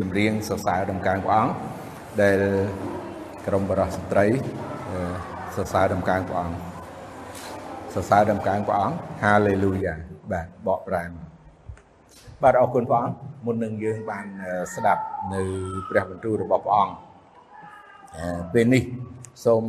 [0.00, 1.52] ចម្រៀងសរសើរដំណើរព្រះអង្គ
[2.22, 2.38] ដែល
[3.46, 4.26] ក្រុមបរិសុស្ត្រី
[5.56, 6.56] សរសើរដំណើរព្រះអង្គ
[7.94, 9.98] សរសើរដំណើរព្រះអង្គ Hallelujah
[10.32, 11.30] បាទបកប្រែមក
[12.42, 13.16] បាទអរគុណព្រះអង្គ
[13.46, 14.26] មុននឹងយើងបាន
[14.74, 15.02] ស្ដាប់
[15.34, 15.42] នៅ
[15.90, 16.94] ព្រះបន្ទូលរបស់ព្រះអង្គ
[18.54, 18.82] ពេលនេះ
[19.44, 19.62] សូម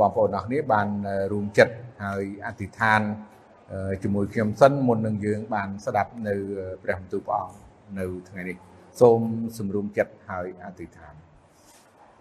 [0.00, 0.88] បងប្អូនអរគ្នាបាន
[1.32, 1.74] រួមចិត្ត
[2.04, 3.00] ហើយអធិដ្ឋាន
[4.02, 6.34] ជាមួយខ្ញុំសិនមុននឹងយើងបានស្ដាប់នៅ
[6.82, 7.56] ព្រះបន្ទូលព្រះអង្គ
[7.98, 8.69] នៅថ្ងៃនេះ
[9.00, 9.20] សូម
[9.58, 11.14] សម្រុំចិត្តហើយអធិដ្ឋាន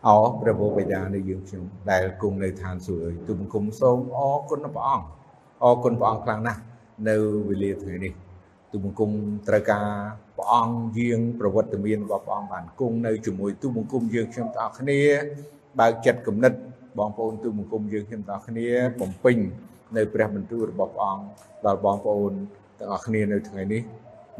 [0.07, 5.07] អោព្រះបិតានៃយើងខ្ញុំដែលគង់នៅឋានសួគ៌ទូបង្គំសូមអរគុណព្រះអង្គ
[5.63, 6.61] អរគុណព្រះអង្គខ្លាំងណាស់
[7.09, 7.15] នៅ
[7.49, 8.13] វេលាថ្ងៃនេះ
[8.71, 9.09] ទូបង្គំ
[9.47, 9.85] ត្រូវការ
[10.37, 14.99] ព្រះអង្គយាងប្រវត្តិមានរបស់ព្រះអង្គបានគង់នៅជាមួយទូបង្គំយើងខ្ញុំទាំងអស់គ្នា
[15.79, 16.53] បើកចិត្តគំនិត
[16.97, 18.67] បងប្អូនទូបង្គំយើងខ្ញុំទាំងអស់គ្នា
[19.01, 19.37] បំពេញ
[19.97, 21.25] នៅព្រះបន្ទូលរបស់ព្រះអង្គ
[21.65, 22.33] ដល់បងប្អូន
[22.79, 23.81] ទាំងអស់គ្នានៅថ្ងៃនេះ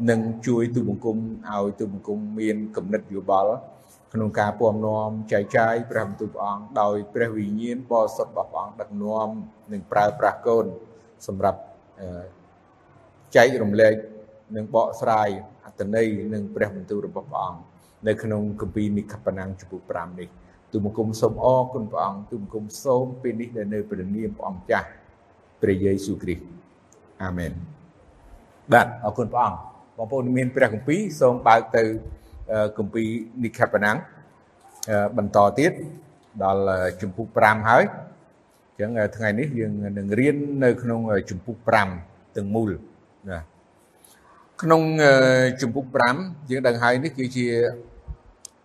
[0.08, 1.16] នឹងជួយទូបង្គំ
[1.48, 3.54] ឲ្យទូបង្គំមានគំនិតយោបល់
[4.12, 9.28] ក្នុងការពំនាំចែកចាយព្រះបន្ទូលព្រះអង្គដោយព្រះវិញ្ញាណបរិសុទ្ធរបស់ព្រះអង្គដឹកនាំ
[9.72, 10.66] និងប្រើប្រាស់កូន
[11.26, 11.60] សម្រាប់
[13.36, 13.94] ចែករំលែក
[14.56, 15.28] និងបកស្រាយ
[15.66, 17.60] អត្តន័យនិងព្រះបន្ទូលរបស់ព្រះអង្គ
[18.06, 20.28] នៅក្នុងគម្ពីរនិខបណាំងចំពោះ5នេះ
[20.72, 24.88] ទូបង្គំសូមអរគុណព្រះអង្គទូបង្គំសូមពេលនេះដែលនៅព្រះនាមព្រះអង្គចាស់
[25.62, 26.44] ព្រះយេស៊ូវគ្រីស្ទ
[27.22, 27.52] អាមែន
[28.72, 29.60] បាទអរគុណព្រះអង្គ
[30.00, 31.82] បងប្អូនមានព្រះគម្ពីរសូមបើកទៅ
[32.78, 33.08] គម្ពីរ
[33.44, 33.98] និខបណាំង
[35.16, 35.72] បន្តទៀត
[36.44, 36.62] ដល់
[37.00, 37.84] ជំពូក5ហើយ
[38.76, 41.56] អញ្ចឹងថ្ងៃនេះយើងនឹងរៀននៅក្នុងជំពូក
[41.96, 42.70] 5ទាំងមូល
[43.30, 43.40] ណា
[44.62, 44.82] ក្នុង
[45.62, 45.86] ជំពូក
[46.18, 47.46] 5យើងដឹងហើយនេះគឺជា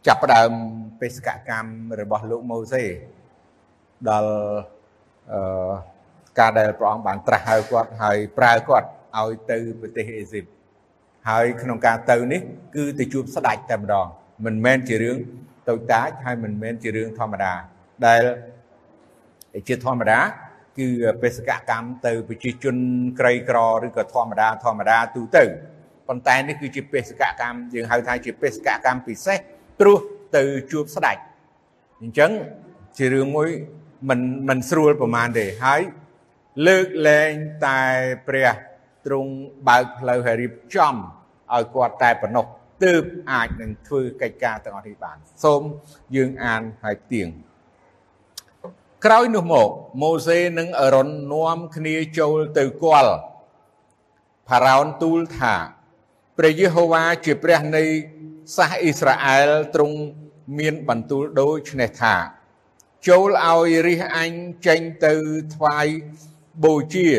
[0.07, 0.51] ចាប់ផ្ដើម
[0.99, 2.83] បេសកកម្មរបស់លោកម៉ូសេ
[4.09, 4.31] ដល់
[5.31, 5.71] អឺ
[6.39, 10.45] ការដែលព្រះអង្គបានត្រាស់ហៅគាត់ហើយប្រើគាត់ឲ្យទៅប្រទេសអេស៊ីប
[11.29, 12.41] ហើយក្នុងការទៅនេះ
[12.75, 14.07] គឺទៅជួបស្ដេចតែម្ដង
[14.45, 15.17] មិនមែនជារឿង
[15.69, 17.53] តូចតាចហើយមិនមែនជារឿងធម្មតា
[18.05, 18.21] ដែល
[19.67, 20.19] ជាធម្មតា
[20.77, 20.87] គឺ
[21.21, 22.75] បេសកកម្មទៅប្រជាជន
[23.19, 25.43] ក្រីក្រឬក៏ធម្មតាធម្មតាទូទៅ
[26.07, 29.37] ប៉ុន្តែនេះគឺជាបេសកកម្មយើងហៅថាជាបេសកកម្មពិសេស
[29.79, 29.97] ព្រោះ
[30.35, 31.17] ទៅជួបស្ដេច
[32.01, 32.31] អញ្ចឹង
[32.97, 33.49] ជារឿងមួយ
[34.09, 34.19] មិន
[34.49, 35.81] មិនស្រួលប្រហែលទេហើយ
[36.67, 37.31] លើកលែង
[37.65, 37.81] តែ
[38.27, 38.49] ព្រះ
[39.05, 39.31] ទ្រង់
[39.67, 40.95] បើកផ្លូវឲ្យរៀបចំ
[41.53, 42.45] ឲ្យគាត់តែប៉ុណ្ណោះ
[42.83, 45.61] ទើបអាចនឹងធ្វើកិច្ចការទាំងអស់នេះបាន សូម
[46.15, 47.27] យើងអានហើយទៀង
[49.05, 49.69] ក្រោយនោះមក
[50.01, 53.15] ម៉ូសេនិងអេរ៉ុននាំគ្នាចូលទៅគាល់
[54.49, 55.55] ផារ៉ោនទូលថា
[56.37, 57.83] ព្រះយេហូវ៉ាជាព្រះនៃ
[58.57, 59.97] សាសអ៊ីស្រាអែលទ្រង់
[60.59, 62.15] មានបន្ទូលដូចនេះថា
[63.07, 64.31] ចូលឲ្យរិះអញ
[64.67, 65.13] ចេញទៅ
[65.55, 65.87] ថ្វាយ
[66.63, 67.09] បូជា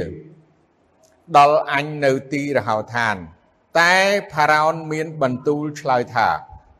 [1.36, 3.16] ដល់អញនៅទីរហោឋាន
[3.78, 3.96] តែ
[4.32, 6.28] ផារ៉ោនមានបន្ទូលឆ្លើយថា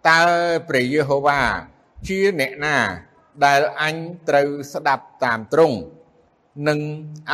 [0.09, 0.23] តើ
[0.69, 1.41] ព្រះយេហូវ៉ា
[2.09, 2.77] ជាអ្នកណា
[3.45, 3.97] ដែលអញ
[4.29, 5.79] ត្រូវស្ដាប់តាមទ្រង់
[6.69, 6.81] នឹង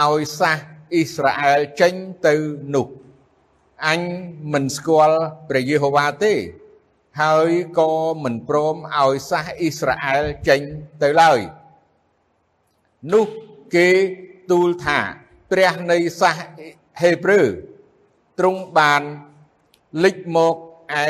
[0.00, 0.58] ឲ្យសាស
[0.92, 1.94] អ៊ីស្រាអែលចេញ
[2.26, 2.34] ទៅ
[2.74, 2.88] នោះ
[3.86, 4.00] អញ
[4.52, 6.34] មិនស្គាល់ព្រះយេហូវ៉ាទេ
[7.20, 7.92] ហើយក៏
[8.24, 10.60] មិនព្រមឲ្យសាសអ៊ីស្រាអែលចេញ
[11.02, 11.40] ទៅឡើយ
[13.12, 13.26] នោះ
[13.74, 13.88] គេ
[14.50, 14.98] ទូលថា
[15.50, 16.36] ព្រះនៃសាស
[17.02, 17.40] ហេប្រឺ
[18.38, 19.02] ទ្រង់បាន
[20.04, 20.56] លេចមក
[21.04, 21.06] ឯ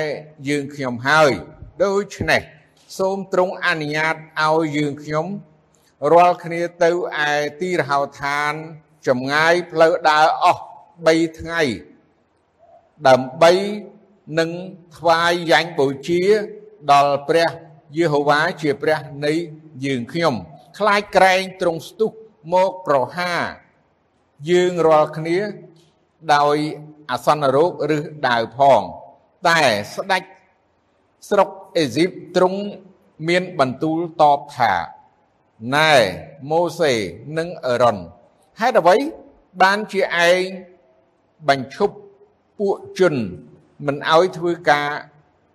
[0.49, 1.33] យើងខ្ញុំហើយ
[1.85, 2.43] ដូច្នេះ
[2.99, 5.27] សូមទ្រង់អនុញ្ញាតឲ្យយើងខ្ញុំ
[6.13, 6.91] រាល់គ្នាទៅ
[7.29, 8.53] ឯទីរហោឋាន
[9.07, 10.63] ចម្ងាយផ្លូវដើរអស់
[11.01, 11.61] 3ថ្ងៃ
[13.09, 13.53] ដើម្បី
[14.39, 14.51] នឹង
[14.97, 16.23] ថ្វាយយ៉ាញ់បូជា
[16.93, 17.49] ដល់ព្រះ
[17.97, 19.33] យេហូវ៉ាជាព្រះនៃ
[19.85, 20.35] យើងខ្ញុំ
[20.79, 22.11] ខ្លាចក្រែងទ្រង់ស្ទុះ
[22.53, 23.43] មកប្រហារ
[24.51, 25.39] យើងរាល់គ្នា
[26.35, 26.57] ដោយ
[27.11, 27.99] អសន្នរោគឬ
[28.29, 28.81] ដាវផង
[29.49, 29.61] តែ
[29.95, 30.23] ស្ដេច
[31.29, 32.61] ស្រុកអេស៊ីបទ្រង់
[33.29, 34.73] មានបន្ទូលតបថា
[35.75, 35.93] ណែ
[36.51, 36.93] ម៉ូសេ
[37.39, 37.97] និងអេរ៉ុន
[38.61, 38.97] ហេតុអ្វី
[39.63, 40.45] បានជាឯង
[41.49, 41.95] បញ្ឈប់
[42.59, 43.15] ពួកជន
[43.87, 44.89] មិនឲ្យធ្វើការ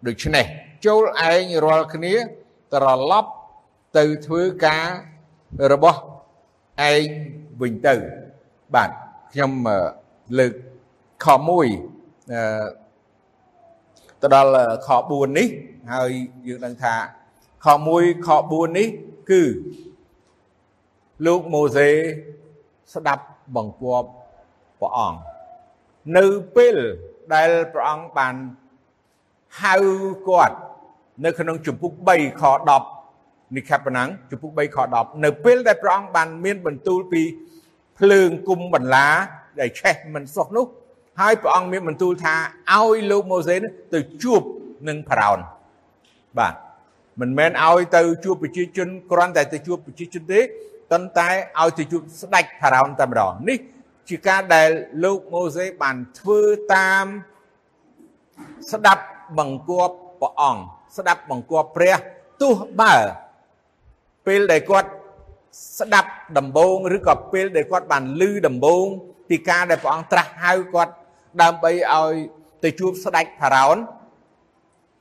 [0.08, 0.46] ដូចនេះ
[0.86, 2.14] ចូលឯងរាល់គ្នា
[2.74, 3.32] ត្រឡប់
[3.98, 4.86] ទៅធ្វើការ
[5.72, 6.00] របស់
[6.92, 7.08] ឯង
[7.62, 7.96] វិញទៅ
[8.76, 8.90] បាទ
[9.32, 9.52] ខ្ញុំ
[10.40, 10.54] លើក
[11.24, 11.50] ខ1
[12.32, 12.66] អឺ
[14.22, 14.52] ទៅដល់
[14.88, 15.48] ខ4នេះ
[15.92, 16.12] ហើយ
[16.48, 16.96] យើងដឹងថា
[17.66, 17.68] ខ
[17.98, 18.88] 1ខ4នេះ
[19.30, 19.42] គឺ
[21.26, 21.88] លោកម៉ូសេ
[22.94, 23.24] ស្ដាប់
[23.56, 24.10] បង្គាប់
[24.80, 25.20] ព្រះអង្គ
[26.18, 26.26] នៅ
[26.56, 26.76] ពេល
[27.34, 28.36] ដែលព្រះអង្គបាន
[29.62, 29.76] ហៅ
[30.30, 30.58] គាត់
[31.26, 32.44] នៅក្នុងជំពូក3ខ
[33.00, 37.22] 10និខបណាំងជំពូក3ខ10នៅពេលដែលព្រះអង្គបានមានបន្ទូលពី
[38.00, 39.08] ភ្លើងគុំបន្លា
[39.60, 40.66] ដែលឆេះមិនសុះនោះ
[41.20, 42.36] ហើយព្រះអង្គមានបន្ទូលថា
[42.74, 43.56] ឲ្យលោកម៉ូសេ
[43.94, 44.42] ទៅជួប
[44.88, 45.40] នឹងផារ៉ោន
[46.38, 46.54] បាទ
[47.22, 50.40] មិនមែនឲ្យទៅជួបប្រជាជនគ្រាន់តែទៅជួបប្រជាជនទេ
[50.92, 51.30] ប៉ុន្តែ
[51.62, 53.60] ឲ្យទៅជួបស្ដេចផារ៉ោនតែម្ដងនេះ
[54.10, 54.70] ជាការដែល
[55.04, 56.40] លោកម៉ូសេបានធ្វើ
[56.74, 57.06] តាម
[58.72, 59.04] ស្ដាប់
[59.38, 60.62] បង្គាប់ព្រះអង្គ
[60.98, 61.96] ស្ដាប់បង្គាប់ព្រះ
[62.42, 62.96] ទោះបើ
[64.28, 64.90] ពេលដែលគាត់
[65.80, 68.86] ស្ដាប់ដំបូងឬក៏ពេលដែលគាត់បានឮដំបូង
[69.30, 70.94] ពីការដែលព្រះអង្គត្រាស់ហៅគាត់
[71.42, 72.14] ដើម្បីឲ្យ
[72.64, 73.78] ទៅជួបស្ដេចផារ៉ោន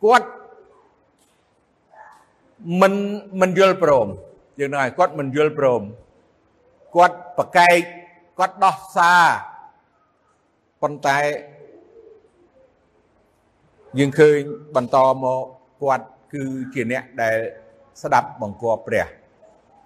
[0.04, 0.28] គាត់
[2.80, 2.94] មិន
[3.40, 4.06] មិនយល់ព្រម
[4.60, 5.82] យើងនឹងឲ្យគាត់មិនយល់ព្រម
[6.96, 7.78] គាត់ប្រកែក
[8.38, 9.24] គាត់ដោះសារ
[10.82, 11.18] ប៉ុន្តែ
[13.98, 14.38] យើងឃើញ
[14.76, 15.42] បន្តមក
[15.82, 16.42] គាត់គឺ
[16.74, 17.36] ជាអ្នកដែល
[18.02, 19.06] ស្ដាប់បង្គាប់ព្រះ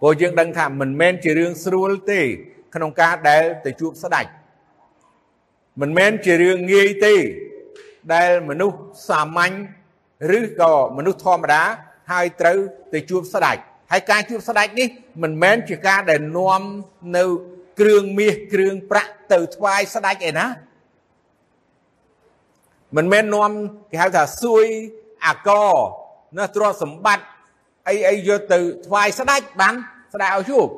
[0.00, 2.20] ព្រោះយើងដឹងថាមិនមែនជារឿងស្រួលទេ
[2.75, 4.26] ក្នុងការដែលទៅជួបស្ដេច
[5.81, 7.14] មិនមែនជារឿងងាយទេ
[8.14, 8.78] ដែលមនុស្ស
[9.08, 9.55] សាមញ្ញ
[10.38, 11.62] ឬក៏មនុស្សធម្មតា
[12.12, 12.58] ហើយត្រូវ
[12.94, 13.56] ទៅជួបស្ដេច
[13.93, 14.88] ហើយការជួបស្ដេចនេះ
[15.22, 16.62] មិនមែនជាការដែលនាំ
[17.17, 17.25] នៅ
[17.81, 20.46] គ្រឿងមាសគ្រឿងប្រាក់ទៅថ្វាយស្ដេចឯណា
[22.96, 23.50] មិនមែននាំ
[23.90, 24.64] គេហៅថាសួយ
[25.26, 25.50] អាក
[26.37, 27.26] ណាទ្រព្យសម្បត្តិ
[27.88, 29.75] អីអីយកទៅថ្វាយស្ដេចបាន
[30.14, 30.69] ស្ដេចឲ្យជួប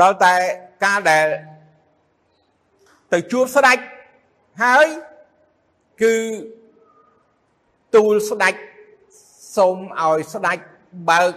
[0.00, 0.34] ដល់តែ
[0.84, 1.26] ការដែល
[3.12, 3.78] ទៅជួបស្ដេច
[4.62, 4.86] ហើយ
[6.02, 6.14] គឺ
[7.94, 8.54] ទូលស្ដេច
[9.56, 10.58] សូមឲ្យស្ដេច
[11.10, 11.32] បើក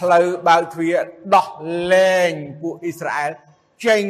[0.00, 0.94] ផ្លូវបើកទ្វារ
[1.36, 1.48] ដោះ
[1.92, 2.32] លែង
[2.62, 3.30] ពួកអ៊ីស្រាអែល
[3.86, 4.04] ចេញ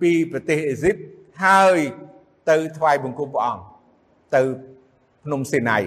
[0.00, 0.96] ពីប្រទេសអេស៊ីប
[1.44, 1.78] ហើយ
[2.50, 3.62] ទៅថ្វាយបង្គំព្រះអង្គ
[4.34, 4.42] ទៅ
[5.24, 5.78] ភ្នំសេណៃ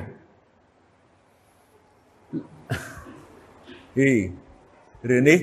[3.98, 4.12] ហី
[5.10, 5.40] រឿងនេះ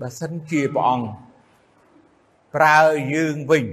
[0.00, 1.06] បើសិនជាព្រះអង្គ
[2.54, 2.78] ប្រើ
[3.14, 3.66] យើងវិញ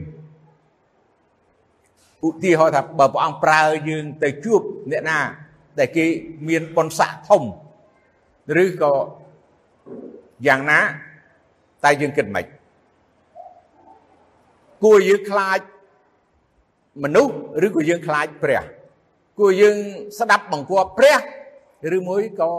[2.28, 4.62] ឧទាហរណ៍ថាបើព្រះអង្គប្រើយើងទៅជួប
[4.92, 5.20] អ្នកណា
[5.80, 6.06] ដែលគេ
[6.48, 7.44] មានបុណ្យស័ក្តិធំ
[8.64, 8.94] ឬក៏
[10.48, 10.80] យ៉ាងណា
[11.84, 12.46] តែយើងគិតមិន
[14.84, 15.60] គួរយើងខ្លាច
[17.04, 17.34] មនុស្ស
[17.66, 18.64] ឬក៏យើងខ្លាចព្រះ
[19.40, 19.78] គួរយើង
[20.20, 21.20] ស្ដាប់បង្គាប់ព្រះ
[21.98, 22.52] ឬមួយក៏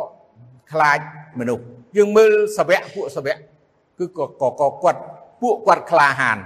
[0.73, 0.99] ខ្លាច
[1.39, 1.65] មនុស្ស
[1.97, 3.37] យើងមើលសវៈពួកសវៈ
[3.99, 4.27] គឺក៏
[4.61, 5.01] ក៏គាត់
[5.41, 6.39] ពួកគាត់ក្លាហាន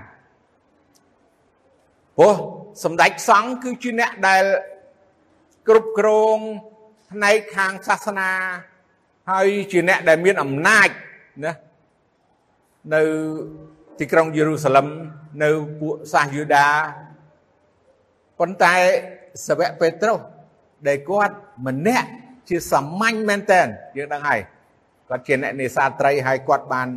[2.19, 2.35] ព្រោះ
[2.85, 4.45] សម្ដេចសង្ឃគឺជាអ្នកដែល
[5.69, 6.39] គ្រប់គ្រង
[7.11, 8.31] ផ្នែកខាងសាសនា
[9.31, 10.89] ហើយជាអ្នកដែលមានអំណាច
[11.45, 11.53] ណា
[12.95, 13.03] នៅ
[13.99, 14.87] ទីក្រុងយេរូសាឡឹម
[15.43, 15.51] នៅ
[15.81, 16.67] ពួកសាសយូដា
[18.39, 18.75] ប៉ុន្តែ
[19.47, 20.21] សាវកពេត្រុស
[20.89, 21.35] ដែលគាត់
[21.67, 22.09] ម្នាក់
[22.49, 23.61] ជាសាមញ្ញមែនតើ
[23.97, 24.41] យើងដឹងហើយ
[25.09, 26.89] គាត់ជាអ្នកនេសាទត្រីហើយគាត់បាន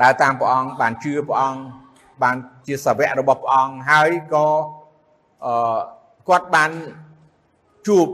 [0.00, 1.60] ដើរតាមព្រះអង្គបានជឿព្រះអង្គ
[2.22, 2.36] បាន
[2.66, 4.46] ជាសាវករបស់ព្រះអង្គហើយក៏
[5.44, 5.78] អឺ
[6.28, 6.70] គាត់បាន
[7.86, 8.06] ជួប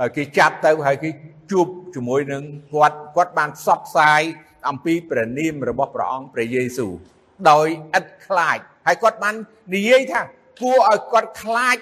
[0.00, 1.10] ដោយគេចាប់ទៅហើយគេ
[1.50, 2.42] ជួបជាមួយនឹង
[2.74, 4.22] គាត់គាត់បានផ្សព្វផ្សាយ
[4.70, 6.92] អំពីព្រះនាមរបស់ព្រះអង្គព្រះយេស៊ូវ
[7.50, 7.66] ដោយ
[7.98, 9.34] ឥតខ្លាចហើយគាត់បាន
[9.74, 10.20] និយាយថា
[10.62, 11.76] គួរឲ្យគាត់ខ្លាច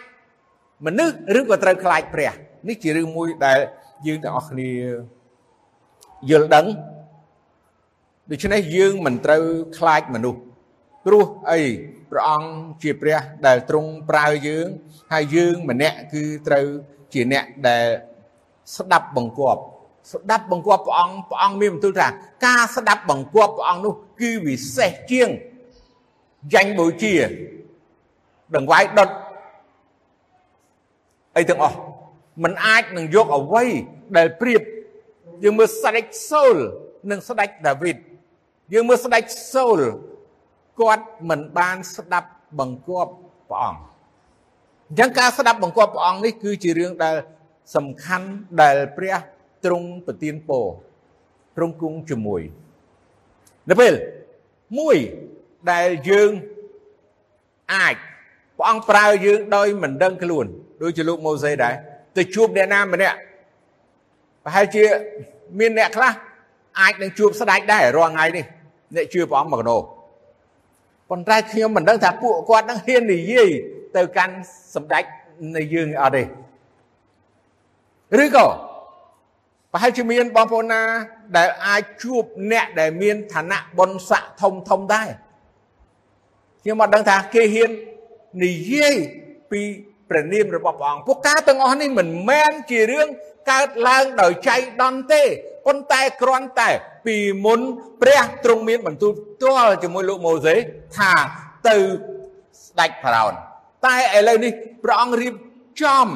[0.86, 2.32] មនុស្សឬក៏ត្រូវខ្លាចព្រះ
[2.68, 3.58] នេះជារឿងមួយដែល
[4.06, 4.70] យើងទាំងអស់គ្នា
[6.30, 6.66] យល់ដឹង
[8.32, 9.44] ដូច្នេះយើងមិនត្រូវ
[9.78, 10.40] ខ្លាចមនុស្ស
[11.06, 11.60] ព្រោះអី
[12.10, 12.50] ព្រះអង្គ
[12.82, 14.66] ជាព្រះដែលទ្រង់ប្រើយើង
[15.12, 16.66] ហើយយើងម្នាក់គឺត្រូវ
[17.12, 17.86] ជាអ្នកដែល
[18.76, 19.62] ស្ដាប់បង្គាប់
[20.12, 22.08] ស្ដាប់បង្គាប់ព្រះអង្គព្រះអង្គមានបន្ទូលថា
[22.46, 25.28] ការស្ដាប់បង្គាប់ព្រះអង្គនោះគឺវិសេសជាង
[26.52, 27.14] យ៉ាញ់បូជា
[28.56, 29.10] ដង្វាយដុត
[31.36, 31.76] អីទាំងអស់
[32.42, 33.64] มันអាចនឹងយកអ្វី
[34.16, 34.62] ដែលប្រៀប
[35.44, 36.56] យើងមើលស្ដេចសូល
[37.10, 37.98] និងស្ដេចដាវីត
[38.72, 39.22] យើងមើលស្ដេច
[39.54, 39.80] សូល
[40.80, 43.12] គាត់មិនបានស្ដាប់បង្គាប់
[43.50, 43.80] ព្រះអង្គ
[44.88, 47.16] អញ្ចឹងការស្ដាប់បង្គាប់ព្រះអង្គនេះគឺជារឿងដែល
[47.76, 48.28] សំខាន់
[48.62, 49.16] ដែលព្រះ
[49.64, 50.66] ទ្រង់ប្រទានពរ
[51.56, 52.42] ទ្រង់គង់ជាមួយ
[53.68, 53.92] នៅពេល
[54.78, 54.96] មួយ
[55.72, 56.30] ដែលយើង
[57.74, 57.94] អាច
[58.58, 60.46] ព្រះអង្គប្រើយើងដោយមិនដឹងខ្លួន
[60.82, 61.74] ដូចជាលោកម៉ូសេដែរ
[62.16, 63.18] ទៅជួបអ្នកណាម្នាក់
[64.44, 64.84] ប្រហែលជា
[65.58, 66.12] មានអ្នកខ្លះ
[66.80, 68.44] អាចនឹងជួបស្ដេចដែររាល់ថ្ងៃនេះ
[68.94, 69.76] អ្នកជឿព្រះអង្គមកកណោ
[71.10, 73.48] ប៉ុន្តែខ្ញុំមិនដឹងថាពួកគាត់នឹងហ៊ាននិយាយ
[73.96, 74.34] ទៅកាន់
[74.74, 75.04] សម្ដេច
[75.56, 76.22] នៃយើងអត់ទេ
[78.24, 78.46] ឬក៏
[79.72, 80.82] ប្រហែលជាមានបងប្អូនណា
[81.36, 82.22] ដែលអាចជួប
[82.52, 85.08] អ្នកដែលមានឋានៈបុណ្យស័ក្តិធំធំដែរ
[86.62, 87.70] ខ្ញុំអត់ដឹងថាគេហ៊ាន
[88.44, 88.94] និយាយ
[89.50, 89.60] ពី
[90.08, 93.08] ព្រះនាមរបស់ព្រះអង្គពួកការទាំងអស់នេះមិនមែនជារឿង
[93.50, 95.22] កើតឡើងដោយចៃដន្យទេ
[95.66, 96.70] ប៉ុន្តែគ្រាន់តែ
[97.06, 97.60] ពីមុន
[98.02, 100.54] ព្រះទ្រង់មានបន្ទូលផ្ទាល់ជាមួយលោកម៉ូសេ
[100.96, 101.12] ថា
[101.68, 101.76] ទៅ
[102.66, 103.32] ស្ដេចផារ៉ោន
[103.86, 104.52] តែឥឡូវនេះ
[104.84, 105.34] ព្រះអង្គរៀប
[105.82, 106.06] ចំ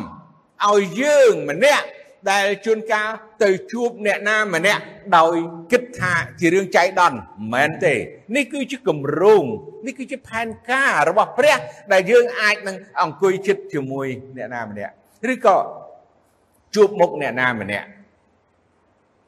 [0.67, 1.87] ឲ្យយើងម្នាក់
[2.31, 3.09] ដែលជួនកាល
[3.43, 4.83] ទៅជួបអ្នកណាម្នាក់
[5.17, 5.37] ដោយ
[5.73, 7.95] គិតថាជារឿងចៃដន្យមិនមែនទេ
[8.37, 9.45] នេះគឺជាគម្រោង
[9.87, 11.59] នេះគឺជាផែនការរបស់ព្រះ
[11.93, 14.93] ដែលយើងអាចនឹងអង្គុយចិត្តជាមួយអ្នកណាម្នាក់
[15.33, 15.57] ឬក៏
[16.75, 17.89] ជួបមុខអ្នកណាម្នាក់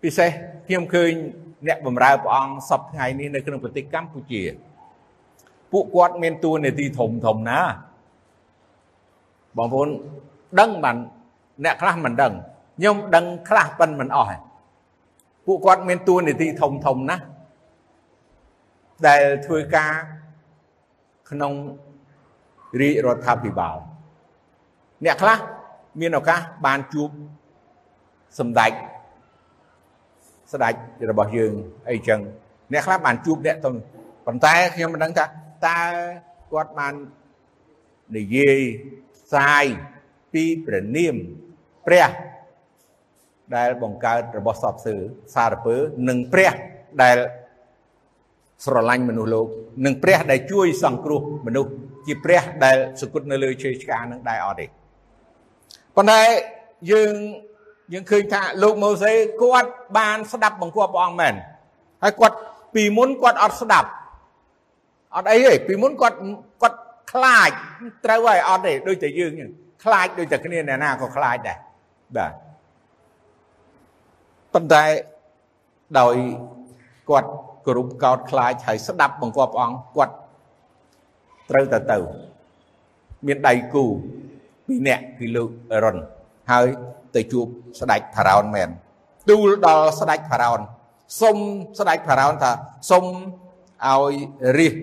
[0.02, 0.30] ពិសេស
[0.66, 1.12] ខ្ញុំឃើញ
[1.66, 4.42] អ្នកបម្រើព្រះអង្គសពថ្ងៃនេះនៅក្នុងប្រទេសកម្ពុជា
[5.72, 7.60] ពួកគាត់មានតួនាទីធំធំណា
[9.56, 9.88] បងប្អូន
[10.60, 10.96] ដឹងបាន
[11.64, 12.32] អ្នកខ្លះមិនដឹង
[12.78, 14.40] ខ្ញុំដឹងខ្លះប៉ុនមិនអស់
[15.46, 17.22] ពួកគាត់មានតួនាទីធំធំណាស់
[19.06, 19.92] ដែលធ្វើការ
[21.30, 21.52] ក្នុង
[22.80, 23.76] រាជរដ្ឋាភិបាល
[25.04, 25.38] អ្នកខ្លះ
[26.00, 27.08] មានឱកាសបានជួប
[28.38, 28.72] សម្ដេច
[30.52, 30.75] ស្ដេច
[31.11, 31.52] របស់យើង
[31.90, 32.21] អីចឹង
[32.73, 33.71] អ្នកខ្លះបានជួបអ្នកទៅ
[34.26, 35.25] ប៉ុន្តែខ្ញុំមិនដឹងថា
[35.67, 35.81] តើ
[36.52, 36.95] គាត់បាន
[38.17, 38.59] និយាយ
[39.17, 39.64] ផ្សាយ
[40.33, 41.17] ពីព្រះនាម
[41.87, 42.11] ព្រះ
[43.57, 44.95] ដែលបង្កើតរបស់សពសើ
[45.35, 45.76] សារពើ
[46.09, 46.52] និងព្រះ
[47.02, 47.17] ដែល
[48.64, 49.47] ស្រឡាញ់មនុស្សលោក
[49.85, 51.73] និងព្រះដែលជួយសង្គ្រោះមនុស្ស
[52.07, 54.67] ជាព្រះដែលសគត់នៅលើជើងឆ្កានឹងដែរអត់ទេ
[55.97, 56.23] ប៉ុន្តែ
[56.93, 57.12] យើង
[57.92, 61.35] យើងឃើញថាលោកម៉ូសេគាត់បានស្ដាប់បង្គាប់ព្រះអង្គមែន
[62.02, 62.37] ហើយគាត់
[62.75, 63.88] ពីមុនគាត់អត់ស្ដាប់
[65.16, 66.16] អត់អីទេពីមុនគាត់
[66.62, 66.78] គាត់
[67.12, 67.50] ខ្លាច
[68.04, 69.50] ត្រូវហើយអត់ទេដូចតែយើងហ្នឹង
[69.85, 71.59] ខ្លាចដូចតែគ្នាអ្នកណាក៏ខ្លាចដែរ
[72.16, 72.33] បាទ
[74.54, 74.85] ប៉ុន្តែ
[76.00, 76.14] ដោយ
[77.11, 77.30] គាត់
[77.66, 80.14] គោរពកោតខ្លាចហើយស្ដាប់បង្គាប់ព្រះអង្គគាត់
[81.50, 81.99] ត្រូវតែទៅ
[83.26, 83.85] មានដៃគូ
[84.66, 85.50] ពីរនាក់គឺលោក
[85.85, 85.99] រុន
[86.50, 86.67] ហើយ
[87.17, 87.47] ទៅជួប
[87.81, 88.69] ស្ដេចផារ៉ោនមែន
[89.31, 90.61] ទូលដល់ស្ដេចផារ៉ោន
[91.21, 91.37] សុំ
[91.78, 92.52] ស្ដេចផារ៉ោនថា
[92.90, 93.05] សុំ
[93.87, 94.14] ឲ្យ
[94.59, 94.75] រាជ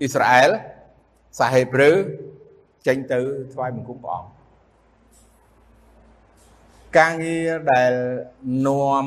[0.00, 0.50] អ៊ីស្រាអែល
[1.38, 1.90] សហេប្រឺ
[2.86, 3.18] ចេញទៅ
[3.52, 4.34] ថ្វាយបង្គំព្រះអង្គ
[6.98, 7.92] ការងារដែល
[8.66, 9.06] នាំ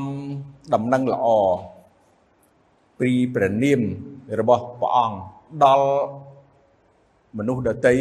[0.74, 1.28] ដំណឹងល្អ
[3.00, 3.82] ពីព្រះនាម
[4.40, 5.18] របស់ព្រះអង្គ
[5.64, 5.90] ដល់
[7.38, 7.96] មនុស្សដតី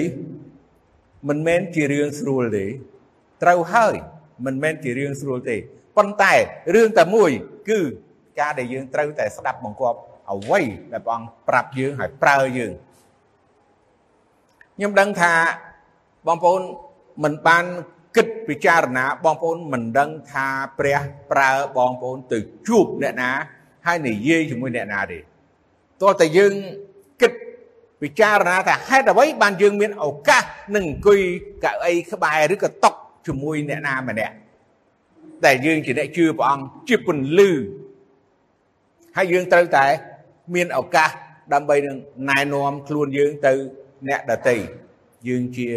[1.28, 2.66] មិនមែនជារឿងស្រួលទេ
[3.42, 3.94] ត្រូវហើយ
[4.46, 5.56] មិនមែនជារឿងស្រួលទេ
[5.96, 6.34] ប៉ុន្តែ
[6.74, 7.30] រឿងតែមួយ
[7.68, 7.80] គឺ
[8.40, 9.98] ការដែលយើងត្រូវតែស្ដាប់បង្គាប់
[10.32, 10.60] អ្វី
[10.92, 12.72] ដែលព្រះអង្គប្រាប់យើងហើយប្រើយើង
[14.76, 15.32] ខ្ញុំដឹងថា
[16.26, 16.62] បងប្អូន
[17.24, 17.64] មិនបាន
[18.16, 20.46] គិតពិចារណាបងប្អូនមិនដឹងថា
[20.78, 21.00] ព្រះ
[21.32, 22.38] ប្រើបងប្អូនទៅ
[22.68, 23.30] ជួបអ្នកណា
[23.86, 25.18] ហើយនិយាយជាមួយអ្នកណាទេ
[26.02, 26.52] តោះតែយើង
[27.22, 27.32] គិត
[28.02, 30.42] ពិចារណាថាហេតុអ្វីបានយើងមានឱកាស
[30.74, 31.20] នឹងអង្គុយ
[31.64, 32.90] កៅអីក្បែរឬក៏តុ
[33.26, 34.34] ជាមួយអ្នកណាម្នាក់
[35.44, 37.50] តែយើងជាអ្នកជឿព្រះអង្គជាពន្លឺ
[39.16, 39.86] ហើយយើងត្រូវតែ
[40.54, 41.10] មានឱកាស
[41.52, 41.96] ដើម្បីនឹង
[42.30, 43.52] ណែនាំខ្លួនយើងទៅ
[44.08, 44.56] អ្នកដតី
[45.28, 45.68] យើងជា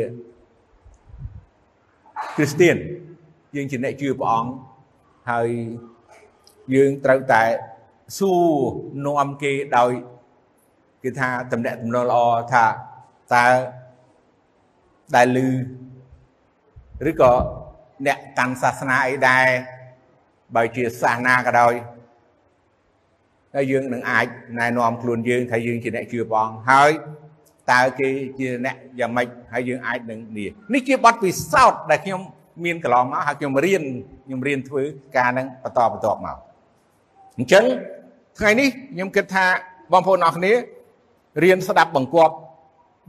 [2.36, 2.78] គ្រីស្ទៀន
[3.56, 4.52] យើងជាអ្នកជឿព្រះអង្គ
[5.32, 5.50] ហើយ
[6.76, 7.44] យើងត្រូវតែ
[8.18, 8.46] សួរ
[9.06, 9.92] នាំគេដោយ
[11.04, 12.18] គេថាតំណាក់តំណល្អ
[12.54, 12.66] ថា
[13.34, 13.48] តើ
[15.16, 15.48] ដែលលឺ
[17.08, 17.32] ឬក៏
[18.08, 19.46] អ្នកកាន់សាសនាអីដែរ
[20.56, 21.74] បើជាសាសនាក៏ដោយ
[23.56, 24.26] ហើយយើងនឹងអាច
[24.60, 26.92] ណែនាំខ្លួនយើងថាយើងជាអ្នកជឿព្រះអង្គហើយ
[27.72, 32.22] តើគេជាអ្នកយ៉ាងម៉េចហើយយើងអាចនឹងនេះនេះជាបទពិសោធន៍ដែលខ្ញុំ
[32.66, 33.84] មានកន្លងមកហើយខ្ញុំរៀន
[34.26, 34.84] ខ្ញុំរៀនធ្វើ
[35.18, 36.38] ការនឹងបន្តបន្តមក
[37.38, 37.66] អញ្ចឹង
[38.40, 39.46] ថ្ងៃនេះខ្ញុំគិតថា
[39.92, 40.54] បងប្អូនអរគ្នា
[41.44, 42.36] រៀនស្ដាប់បង្គាប់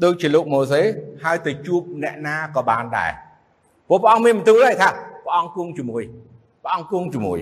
[0.05, 0.83] ដូចជាលោកម៉ូសេ
[1.25, 3.13] ហើយទៅជួបអ្នកណាក៏បានដែរ
[3.91, 4.89] ព្រោះព្រះអង្គមានបន្ទូលហើយថា
[5.25, 6.03] ព្រះអង្គគង់ជាមួយ
[6.63, 7.39] ព្រះអង្គគង់ជាមួយ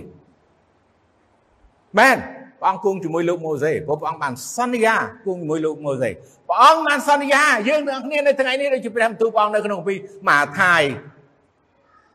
[1.98, 2.16] មែន
[2.60, 6.10] ព្រះអង្គគង់ជាមួយលោកម៉ូសេព្រោះព្រះអង្គបានសន្យាគង់ជាមួយលោកម៉ូសេ
[6.48, 9.94] ព្រះអង្គបានសន្យាយើងទាំងគ្នានៅថ្ងៃនេះដូចជាព្រះបន្ទូលព្រះអង្គនៅក្នុងពី
[10.28, 10.82] មហាថាយ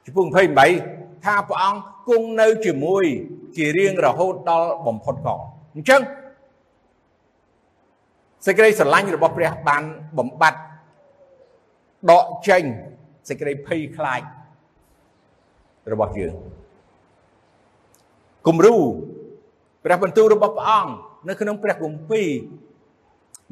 [0.06, 0.28] ជំពូក
[0.76, 3.04] 28ថាព្រះអង្គគង់នៅជាមួយ
[3.56, 5.28] ជារៀងរហូតដល់បំផុតក
[5.76, 6.02] អញ្ចឹង
[8.46, 9.84] សេចក្តីស្រឡាញ់របស់ព្រះបាន
[10.18, 10.62] បំបត្តិ
[12.12, 12.64] ដកចេញ
[13.28, 14.22] សេចក្តីភ័យខ្លាច
[15.92, 16.34] របស់យើង
[18.48, 18.76] គំរូ
[19.86, 20.92] ព្រះបន្ទូលរបស់ព្រះអង្គ
[21.30, 22.30] នៅក្នុងព្រះគម្ពីរ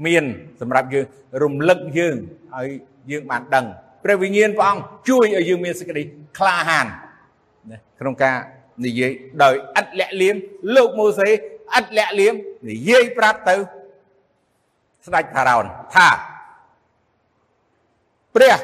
[0.06, 0.24] មាន
[0.62, 1.06] សម្រាប់យើង
[1.44, 2.16] រំលឹកយើង
[2.56, 2.68] ឲ្យ
[3.12, 3.66] យើងបានដឹង
[4.04, 6.02] ព្រះវិញ្ញាណព្រះអង្គជួយឲ្យយើងមានសេចក្តី
[6.38, 6.88] ក្លាហាន
[7.72, 8.36] ណាក្នុងការ
[8.86, 9.12] និយាយ
[9.44, 10.36] ដោយឥតលាក់លៀម
[10.76, 11.34] លោកម៉ូសេឥ
[11.84, 12.34] តលាក់លៀម
[12.70, 13.56] និយាយប្រាប់ទៅ
[15.06, 16.10] ស្ដេចផារ៉ោនថា
[18.36, 18.58] ព្រះ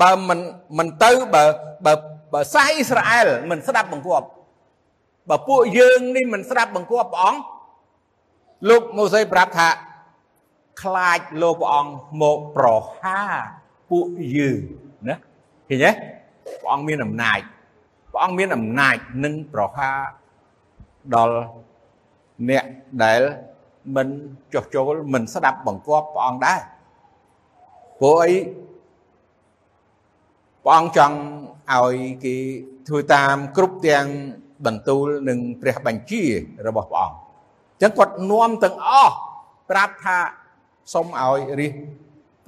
[0.00, 0.40] បើមិន
[0.78, 1.44] មិនទៅបើ
[1.86, 1.92] បើ
[2.32, 4.26] បើសាសអ៊ីស្រាអែលមិនស្ដាប់បង្គាប់
[5.30, 7.40] បើពួកយើងនេះមិនស្ដាប់បង្គាប់ព្រះអង្គ
[8.68, 9.68] លោកម៉ូសេប្រាប់ថា
[10.82, 12.66] ខ្លាចលោកព្រះអង្គមកប្រ
[12.98, 13.20] ហា
[13.90, 14.06] ពួក
[14.36, 14.60] យើង
[15.68, 15.90] ឃើញទេ
[16.60, 17.40] ព្រះអង្គមានអំណាច
[18.12, 19.90] ព្រះអង្គមានអំណាចនឹងប្រហា
[21.14, 21.36] ដល់
[22.50, 22.64] អ្នក
[23.04, 23.20] ដែល
[23.96, 24.08] មិន
[24.54, 26.60] ចោះចូលមិនស្ដាប់បង្គាប់ព្រះអង្គដែរ
[28.00, 28.32] ព្រោះអី
[30.64, 31.16] ព្រះអង្គចង់
[31.72, 32.36] ឲ្យគេ
[32.88, 34.06] ធ្វើតាមគ្រប់ទាំង
[34.66, 36.22] បន្ទូលនិងព្រះបញ្ជា
[36.66, 37.20] របស់ព្រះអង្គអ
[37.76, 39.14] ញ្ចឹងគាត់នាំទាំងអស់
[39.70, 40.18] ប្រាប់ថា
[40.94, 41.72] សូមឲ្យរិះ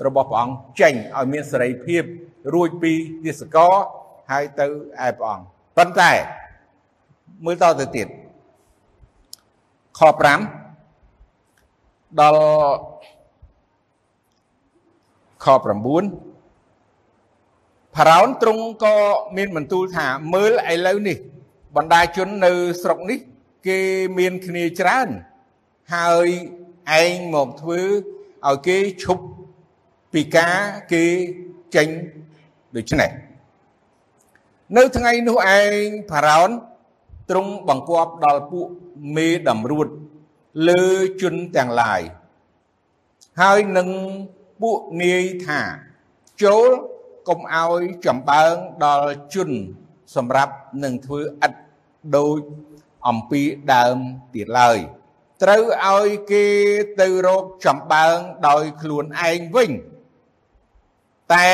[0.07, 2.03] របស់ព្រះអង្គចេញឲ្យមានសេរីភាព
[2.55, 2.93] រួចពី
[3.25, 3.73] ទាសករ
[4.31, 4.67] ហើយទៅ
[5.07, 5.45] ឯព្រះអង្គ
[5.77, 6.13] ប៉ុន្តែ
[7.45, 8.09] មើលតទៅទៀត
[9.99, 10.01] ខ
[10.91, 12.43] 5ដល់
[15.45, 16.34] ខ9
[17.97, 18.97] ផារ៉ោនទ្រង់ក៏
[19.37, 21.19] មានបន្ទូលថាមើលឥឡូវនេះ
[21.77, 23.19] បណ្ដាជននៅស្រុកនេះ
[23.67, 23.79] គេ
[24.19, 25.09] មានគ្នាច្រើន
[25.95, 26.29] ហើយ
[27.01, 27.81] ឯងមកធ្វើ
[28.47, 29.25] ឲ្យគេឈប់
[30.13, 30.59] ពីការ
[30.93, 31.05] គេ
[31.75, 31.89] ចេញ
[32.77, 33.11] ដូច្នេះ
[34.77, 36.51] នៅថ្ងៃនោះឯងផារ៉ោន
[37.31, 38.69] ទ្រង់បង្គាប់ដល់ពួក
[39.17, 39.89] មេតម្រួត
[40.69, 40.85] លើ
[41.23, 42.01] ជនទាំងឡាយ
[43.41, 43.89] ហើយនឹង
[44.63, 45.61] ពួកនាយថា
[46.43, 46.71] ចូល
[47.29, 48.55] កុំឲ្យចម្បើង
[48.85, 49.51] ដល់ជន
[50.15, 51.53] សម្រាប់នឹងធ្វើឥត
[52.17, 52.41] ដូច
[53.09, 53.43] អំពី
[53.75, 53.97] ដើម
[54.35, 54.79] ទៀតឡើយ
[55.43, 56.47] ត្រូវឲ្យគេ
[57.01, 58.17] ទៅរកចម្បើង
[58.49, 59.71] ដោយខ្លួនឯងវិញ
[61.35, 61.49] តែ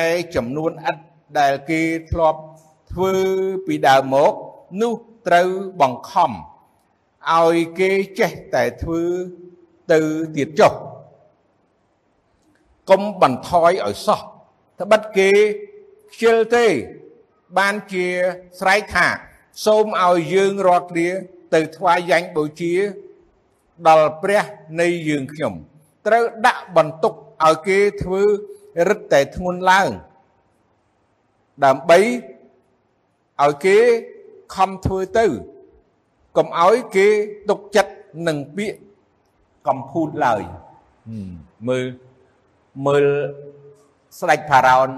[0.00, 0.02] ឯ
[0.34, 0.96] ចំនួនឥត
[1.38, 2.40] ដែលគេធ្លាប់
[2.92, 3.14] ធ្វើ
[3.66, 4.32] ពីដើមមក
[4.82, 4.92] នោះ
[5.26, 5.50] ត្រូវ
[5.80, 6.30] បង្ខំ
[7.32, 9.02] ឲ្យគេចេះតែធ្វើ
[9.92, 10.00] ទៅ
[10.36, 10.72] ទៀតចុះ
[12.90, 14.20] កុំបន្ថយឲ្យសោះ
[14.80, 15.30] ត្បិតគេ
[16.12, 16.66] ខ្ជិលទេ
[17.58, 18.06] បានជា
[18.60, 19.06] ស្រែកថា
[19.64, 21.08] សូមឲ្យយើងរាល់គ្នា
[21.54, 22.74] ទៅថ្វាយយ៉ាញ់បូជា
[23.88, 24.44] ដល់ព្រះ
[24.80, 25.52] នៃយើងខ្ញុំ
[26.06, 28.22] ត្រូវដាក់បន្ទុកឲ្យគេធ្វើ
[28.88, 29.88] រឹតតែធ្ងន់ឡើង
[31.64, 31.98] ដើម្បី
[33.42, 33.76] ឲ្យគេ
[34.54, 35.26] ខំធ្វើទៅ
[36.36, 37.06] កុំឲ្យគេ
[37.48, 37.92] ទុកចិត្ត
[38.28, 38.78] នឹងពាក្យ
[39.68, 40.42] កំពូតឡើយ
[41.68, 41.84] មើល
[42.86, 43.04] មើល
[44.16, 44.88] ស្ដេចផារ៉ោន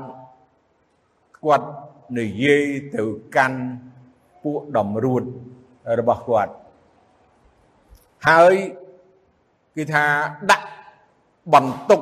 [1.44, 1.68] គាត់
[2.18, 3.03] និយាយទៅ
[3.37, 3.61] កាន់
[4.42, 5.23] ពួកតម្រួត
[5.99, 6.53] របស់គាត់
[8.29, 8.55] ហើយ
[9.77, 10.05] គឺថា
[10.51, 10.66] ដាក់
[11.55, 12.01] បន្ទុក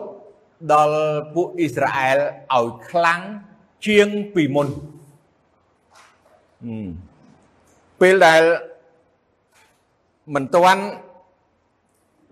[0.72, 1.00] ដល់
[1.34, 2.18] ពួកអ៊ីស្រាអែល
[2.56, 3.20] ឲ្យខ្លាំង
[3.86, 4.68] ជាងពីមុន
[8.00, 8.42] ពេលដែល
[10.34, 10.82] មិនទាន់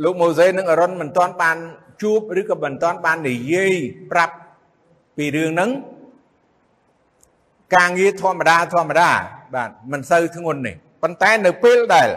[0.05, 1.59] លោកម៉ូសេនិងអារ៉ុនមិនទាន់បាន
[2.03, 3.75] ជួបឬក៏មិនទាន់បាននិយាយ
[4.12, 4.37] ប្រាប់
[5.16, 5.70] ពីរឿងហ្នឹង
[7.74, 9.09] ការងារធម្មតាធម្មតា
[9.55, 12.09] បាទមិនសូវធ្ងន់នេះប៉ុន្តែនៅពេលដែល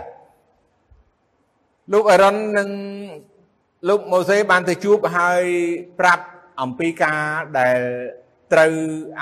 [1.93, 2.69] លោកអារ៉ុននិង
[3.89, 5.43] លោកម៉ូសេបានទៅជួបហើយ
[5.99, 6.25] ប្រាប់
[6.61, 7.21] អំពីការ
[7.59, 7.79] ដែល
[8.53, 8.71] ត្រូវ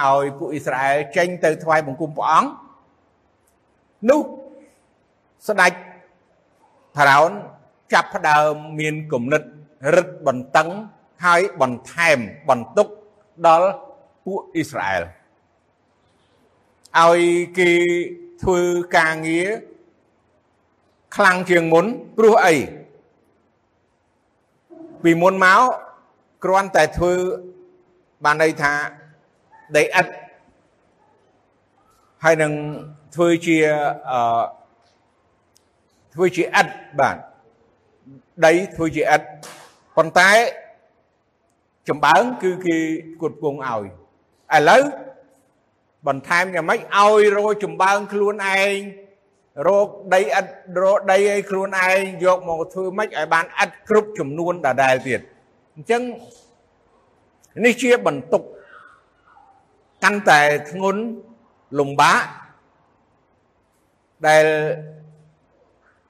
[0.01, 2.49] ឲ្យពួកអ៊ីស្រាអែលចេញទៅថ្វាយបង្គំព្រះអង្គ
[4.09, 4.21] នោះ
[5.47, 5.71] ស្ដេច
[6.95, 7.31] ផារ៉ោន
[7.93, 9.43] ចាប់ផ្ដើមមានគំនិត
[9.95, 10.69] រឹតបន្តឹង
[11.25, 12.17] ហើយបន្ថែម
[12.49, 12.87] បន្ទុក
[13.45, 13.69] ដល់
[14.25, 15.03] ពួកអ៊ីស្រាអែល
[16.99, 17.21] ឲ្យ
[17.59, 17.71] គេ
[18.43, 18.61] ធ្វើ
[18.97, 19.47] ការងារ
[21.15, 21.85] ខ្លាំងជាងមុន
[22.17, 22.55] ព្រោះអី
[25.03, 25.61] ពីមុនមក
[26.43, 27.13] គ្រាន់តែធ្វើ
[28.23, 28.73] បានន័យថា
[29.75, 30.11] ដីឥដ្ឋ
[32.23, 32.53] ហើយនឹង
[33.15, 33.57] ធ្វើជា
[34.11, 34.43] អឺ
[36.13, 37.17] ធ្វើជាឥដ្ឋបាទ
[38.45, 39.25] ដីធ្វើជាឥដ្ឋ
[39.95, 40.29] ប៉ុន្តែ
[41.89, 42.77] ចម្បើងគឺគេ
[43.21, 43.83] គាត់ពងឲ្យ
[44.55, 44.83] ឥឡូវ
[46.07, 48.77] បន្ថែមយ៉ាងម៉េចឲ្យរកចម្បើងខ្លួនឯង
[49.67, 55.19] រកដីឥដ្ឋរកដីឲ្យខ្លួនឯងយកមកធ្វើម៉េចឲ្យបានឥដ្ឋគ្រប់ចំនួនដដែលទៀត
[55.75, 56.01] អញ្ចឹង
[57.65, 58.43] នេះជាបន្ទុក
[60.03, 61.01] កាន់តែធ្ងន់
[61.79, 62.21] លំបាក
[64.27, 64.45] ដែល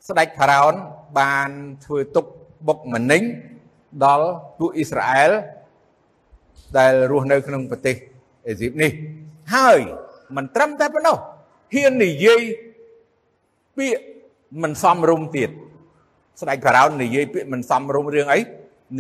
[0.08, 0.74] ស្ដេចផារ៉ោន
[1.20, 1.50] បាន
[1.86, 2.26] ធ្វើទុក
[2.68, 3.24] បុកម្នេញ
[4.06, 4.28] ដល់
[4.60, 5.32] ពួកអ៊ីស្រាអែល
[6.78, 7.96] ដែលរស់នៅក្នុងប្រទេស
[8.48, 8.92] អេស៊ីបនេះ
[9.54, 9.80] ហើយ
[10.36, 11.18] មិនត្រឹមតែប៉ុណ្ណោះ
[11.74, 12.42] ហ៊ាននិយាយ
[13.78, 14.02] ពាក្យ
[14.64, 15.50] មិនសមរម្យទៀត
[16.42, 18.40] ស្ដេចផារ៉ោននិយាយពាក្យមិនសមរម្យរឿងអី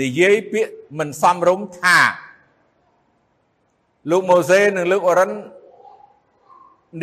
[0.01, 1.97] និយាយពាក្យមិនសមរម្យថា
[4.09, 5.31] លោកម៉ូសេនិងលោកអរិន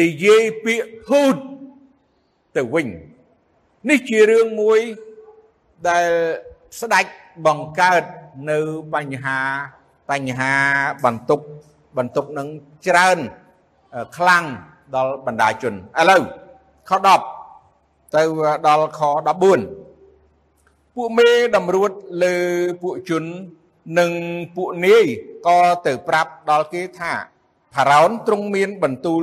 [0.03, 1.37] និយាយពាក្យភូត
[2.57, 2.87] ទៅវិញ
[3.90, 4.81] នេះជារឿងមួយ
[5.88, 6.09] ដែល
[6.81, 7.05] ស្ដេច
[7.46, 8.03] បង្កើត
[8.50, 8.59] នៅ
[8.94, 9.40] បញ្ហា
[10.11, 10.53] បញ្ហា
[11.05, 11.40] បន្ទុក
[11.97, 12.49] បន្ទុកនឹង
[12.87, 13.19] ច្រើន
[14.17, 14.45] ខ្លាំង
[14.95, 16.23] ដល់បណ្ដាជនឥឡូវ
[16.88, 16.90] ខ
[17.53, 18.23] 10ទៅ
[18.67, 19.01] ដល់ខ
[19.79, 21.90] 14ពួកមេតម្រួត
[22.25, 22.37] លើ
[22.83, 23.25] ពួកជន
[23.99, 24.11] និង
[24.57, 25.07] ពួកនាយ
[25.47, 27.12] ក៏ទៅប្រាប់ដល់គេថា
[27.75, 29.23] ផារ៉ោនទ្រង់មានបន្ទូល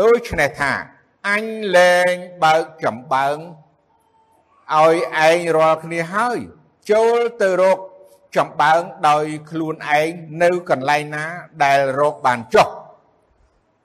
[0.00, 0.72] ដូច្នេះថា
[1.28, 1.44] អញ
[1.76, 3.36] លែងបើកចំបើង
[4.74, 4.96] ឲ្យ
[5.26, 6.38] ឯងរាល់គ្នាហើយ
[6.90, 7.78] ចូលទៅរក
[8.36, 10.10] ចំបើងដោយខ្លួនឯង
[10.42, 11.24] នៅកន្លែងណា
[11.64, 12.68] ដែលរកបានចុះ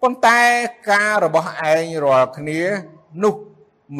[0.02, 0.40] ប៉ុន្តែ
[0.92, 2.62] ការរបស់ឯងរាល់គ្នា
[3.24, 3.36] នោះ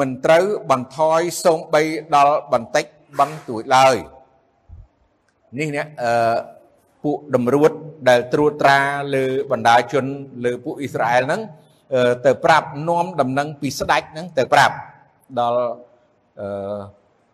[0.00, 1.82] មិនត្រូវបន្ថយសូមបី
[2.14, 2.84] ដល់បន្តិច
[3.20, 3.96] បន្ទួចឡើយ
[5.58, 6.36] នេះនេះអឺ
[7.04, 7.70] ពួកតម្រួត
[8.08, 8.80] ដែលត្រួតត្រា
[9.14, 10.04] លើបណ្ដាជន
[10.44, 11.40] លើពួកអ៊ីស្រាអែលហ្នឹង
[12.26, 14.74] ទៅប្រាប់នាំដំណឹងពីស្ដេចហ្នឹងទៅប្រាប់
[15.38, 15.62] ដល់
[16.40, 16.78] អឺ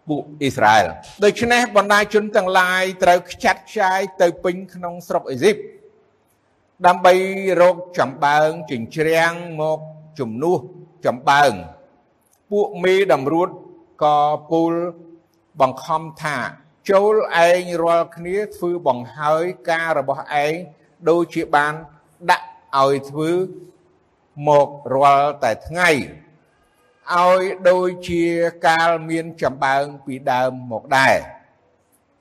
[0.08, 0.86] ពួកអ៊ីស្រាអែល
[1.24, 5.56] ដូច្នេះបណ្ដាជនទាំងឡាយត្រូវខ្ចាត់ខ្ចាយទៅពេញក្នុងស្រុកអេស៊ីប
[6.86, 7.14] ដើម្បី
[7.60, 9.80] រកចម្បើងចិញ្ច្រាំងមក
[10.18, 10.58] ជំនួស
[11.06, 11.52] ចម្បើង
[12.50, 13.48] ពួកមេតម្រួត
[14.02, 14.18] ក៏
[14.50, 14.72] ពូល
[15.60, 16.38] បង្ខំថា
[16.90, 17.14] ចូល
[17.46, 20.54] ឯងរាល់គ្នាធ្វើបង្ហើយការរបស់ឯង
[21.08, 21.74] ដូចជាបាន
[22.30, 22.46] ដាក់
[22.80, 23.30] ឲ្យធ្វើ
[24.48, 25.90] មករាល់តែថ្ងៃ
[27.12, 28.22] ឲ្យដូចជា
[28.66, 31.14] កាលមានចម្បើងពីដើមមកដែរ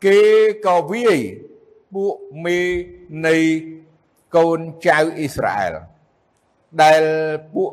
[0.05, 0.19] គេ
[0.65, 1.19] ក៏វាយ
[1.93, 2.15] ពួក
[2.45, 2.59] មេ
[3.27, 3.37] នៃ
[4.35, 5.73] កូនចៅអ៊ីស្រាអែល
[6.81, 7.03] ដែល
[7.53, 7.71] ពួក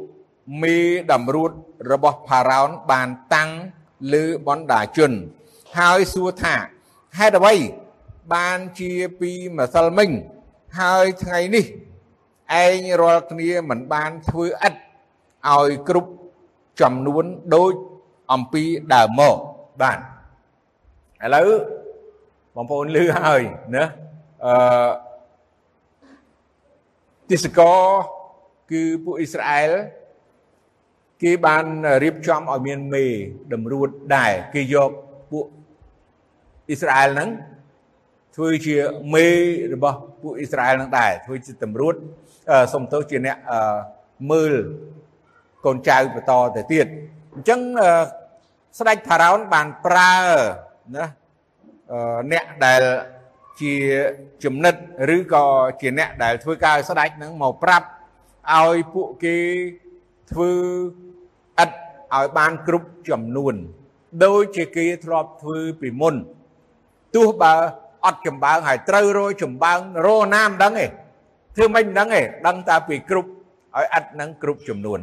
[0.62, 0.76] មេ
[1.12, 1.52] តម្រួត
[1.90, 3.50] របស់ផារ៉ោនបានតាំង
[4.12, 5.12] លើបណ្ដាជន
[5.78, 6.54] ហើយសួរថា
[7.18, 7.54] ហេតុអ្វី
[8.34, 10.10] បានជាពីម្សិលមិញ
[10.80, 11.66] ហើយថ្ងៃនេះ
[12.64, 14.74] ឯងរាល់គ្នាមិនបានធ្វើឥត
[15.48, 16.10] ឲ្យគ្រប់
[16.82, 17.72] ចំនួនដូច
[18.32, 18.62] អំពី
[18.94, 19.36] ដើមមក
[19.82, 21.48] បាទឥឡូវ
[22.54, 23.42] បងប្អូនលឺហើយ
[23.76, 23.84] ណា
[24.44, 24.90] អឺ
[27.30, 27.60] ទិសក
[28.70, 29.70] គឺពួកអ៊ីស្រាអែល
[31.22, 31.64] គេបាន
[32.04, 33.04] រៀបចំឲ្យមានមេ
[33.52, 34.90] តម្រួតដែរគេយក
[35.30, 35.46] ពួក
[36.68, 37.30] អ៊ីស្រាអែលហ្នឹង
[38.36, 38.76] ធ្វើជា
[39.14, 39.26] មេ
[39.74, 41.94] របស់ពួកអ៊ីស្រាអែលហ្នឹងដែរធ្វើជាតម្រួត
[42.72, 43.36] សុំទោសជាអ្នក
[44.30, 44.54] មើល
[45.64, 46.86] កូនចៅបន្តទៅទៀត
[47.34, 47.60] អញ្ចឹង
[48.78, 50.14] ស្ដេចផារ៉ោនបានប្រើ
[50.96, 51.06] ណា
[52.32, 52.82] អ្នកដែល
[53.60, 53.74] ជា
[54.44, 54.74] ចំណិត
[55.16, 55.44] ឬក៏
[55.80, 57.86] ជាអ្នកដែលធ្វើការឲ្យស្ដេចហ្នឹងមកប្រាប់
[58.56, 59.36] ឲ្យពួកគេ
[60.32, 60.50] ធ្វើ
[61.62, 61.70] ឥត
[62.14, 63.54] ឲ្យបានគ្រប់ចំនួន
[64.24, 66.14] ដូចជាគេធ្លាប់ធ្វើពីមុន
[67.14, 67.54] ទោះបើ
[68.04, 70.86] អត់ចម្បើងហើយត្រូវរយចម្បើងរណាមិនដឹងទេ
[71.56, 73.30] ធ្វើមិនដឹងទេដឹងតែពីគ្រប់
[73.76, 75.00] ឲ្យឥតនឹងគ្រប់ចំនួន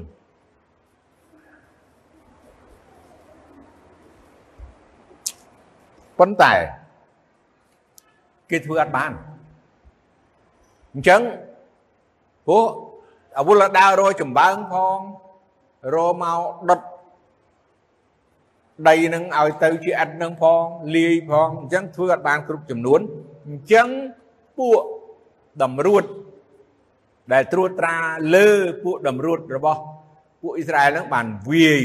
[6.20, 6.54] ប៉ុន្តែ
[8.50, 9.12] គេធ្វើអត់បាន
[10.94, 11.22] អញ្ចឹង
[12.48, 12.64] ព្រោះ
[13.40, 14.98] អវុលដើររយចម្បើងផង
[15.96, 16.82] រមកដុត
[18.88, 20.64] ដីនឹងឲ្យទៅជាឥតនឹងផង
[20.96, 23.00] លាយផងអញ្ចឹងធ្វើអត់បានគ្រប់ចំនួន
[23.48, 23.88] អញ្ចឹង
[24.60, 24.82] ពួក
[25.64, 26.04] តម្រួត
[27.34, 27.98] ដែលត្រួតត្រា
[28.36, 28.50] លើ
[28.84, 29.82] ពួកតម្រួតរបស់
[30.42, 31.84] ពួកអ៊ីស្រាអែលនឹងបានវាយ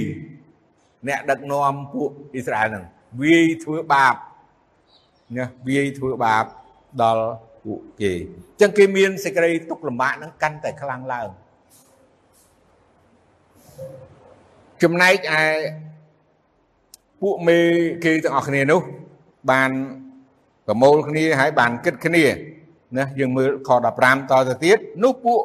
[1.09, 2.85] អ្នកដឹកនាំពួកអ៊ីស្រាអែលនឹង
[3.21, 4.15] វាយធ្វើបាប
[5.37, 6.45] ណាវាយធ្វើបាប
[7.03, 7.27] ដល់
[7.65, 11.29] ពួកគេអញ្ចឹងគេមានសេចក្តីទុកលំបាកនឹងកាន់តែខ្លាំងឡើង
[14.83, 15.41] ចំណែកឯ
[17.23, 17.59] ពួកមេ
[18.05, 18.81] គេទាំងអស់គ្នានោះ
[19.51, 19.71] បាន
[20.67, 22.25] ប្រមូលគ្នាហើយបានគិតគ្នា
[22.99, 23.71] ណាយើងមើលខ
[24.01, 25.41] 15តទៅទៀតនោះពួក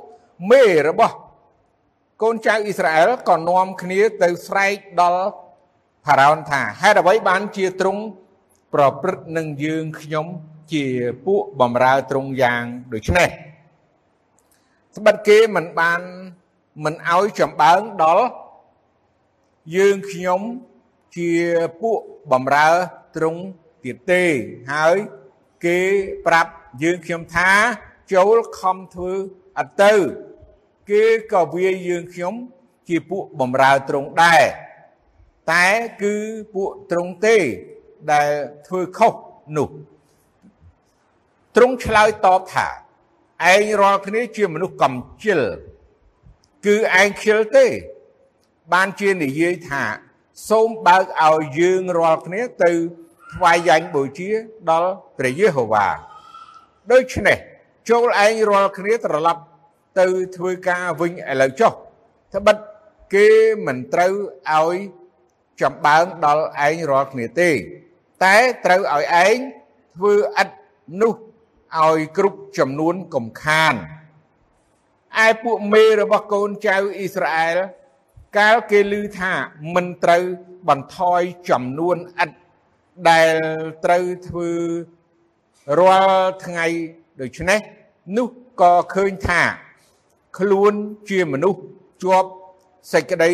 [0.52, 1.16] មេរបស់
[2.22, 5.24] កូនចៅអ៊ីស្រាអែលក៏នាំគ្នាទៅស្រែកដល់
[6.08, 8.02] ផារ៉ោនថាហេតុអ្វីបានជាទ្រង់
[8.74, 10.26] ប្រព្រឹត្តនឹងយើងខ្ញុំ
[10.74, 10.86] ជា
[11.26, 13.30] ពួកបំរើទ្រង់យ៉ាងដូចនេះ
[14.96, 16.02] ស្បិតគេមិនបាន
[16.84, 18.26] មិនឲ្យចម្បើងដល់
[19.76, 20.42] យើងខ្ញុំ
[21.18, 21.32] ជា
[21.82, 22.00] ពួក
[22.32, 22.70] បំរើ
[23.16, 23.42] ទ្រង់
[23.84, 24.24] ទៀតទេ
[24.74, 24.96] ហើយ
[25.66, 25.80] គេ
[26.28, 26.52] ប្រាប់
[26.84, 27.52] យើងខ្ញុំថា
[28.14, 29.14] ចូលខំធ្វើ
[29.58, 29.94] អត់ទៅ
[30.90, 32.34] គេក៏វាយយើងខ្ញុំ
[32.88, 34.44] ជាពួកបំរើទ្រង់ដែរ
[35.52, 35.68] តែ
[36.02, 36.16] គឺ
[36.54, 37.38] ពួកទ្រង់ទេ
[38.12, 38.30] ដែល
[38.68, 39.14] ធ្វើខុស
[39.58, 39.70] នោះ
[41.56, 42.68] ទ្រង់ឆ្លើយតបថា
[43.52, 45.42] ឯងរាល់គ្នាជាមនុស្សកំជិល
[46.66, 47.66] គឺឯងខិលទេ
[48.74, 49.84] បានជានិយាយថា
[50.50, 52.72] សូមបើកឲ្យយើងរាល់គ្នាទៅ
[53.34, 54.30] ថ្វាយយ៉ាញ់បូជា
[54.70, 55.88] ដល់ព្រះយេហូវ៉ា
[56.92, 57.38] ដូច្នេះ
[57.90, 59.42] ចូលឯងរាល់គ្នាត្រឡប់
[60.00, 61.72] ទៅធ្វើការវិញឥឡូវចុះ
[62.36, 62.58] ត្បិត
[63.14, 63.28] គេ
[63.66, 64.14] មិនត្រូវ
[64.54, 64.78] ឲ្យ
[65.62, 67.52] ចម្បើងដល់ឯងរាល់គ្នាទេ
[68.24, 69.38] តែត្រូវឲ្យឯង
[69.96, 70.50] ធ្វើឥត
[71.02, 71.14] នោះ
[71.84, 73.74] ឲ្យគ្រប់ចំនួនកំខាន
[75.26, 77.58] ឯពួកមេរបស់កូនចៅអ៊ីស្រាអែល
[78.38, 79.34] កាលគេឮថា
[79.76, 80.24] មិនត្រូវ
[80.70, 82.32] បន្ថយចំនួនឥត
[83.10, 83.36] ដែល
[83.86, 84.52] ត្រូវធ្វើ
[85.80, 86.66] រាល់ថ្ងៃ
[87.22, 87.60] ដូច្នេះ
[88.18, 88.28] នោះ
[88.62, 89.42] ក៏ឃើញថា
[90.38, 90.74] ខ្លួន
[91.10, 91.62] ជាមនុស្ស
[92.04, 92.30] ជាប់
[92.94, 93.32] សេចក្តី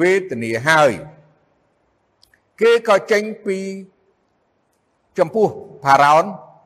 [0.00, 0.92] វេទនាហើយ
[2.60, 3.58] គេក៏ចេញពី
[5.18, 5.46] ចំពោះ
[5.84, 6.24] ផារ៉ោន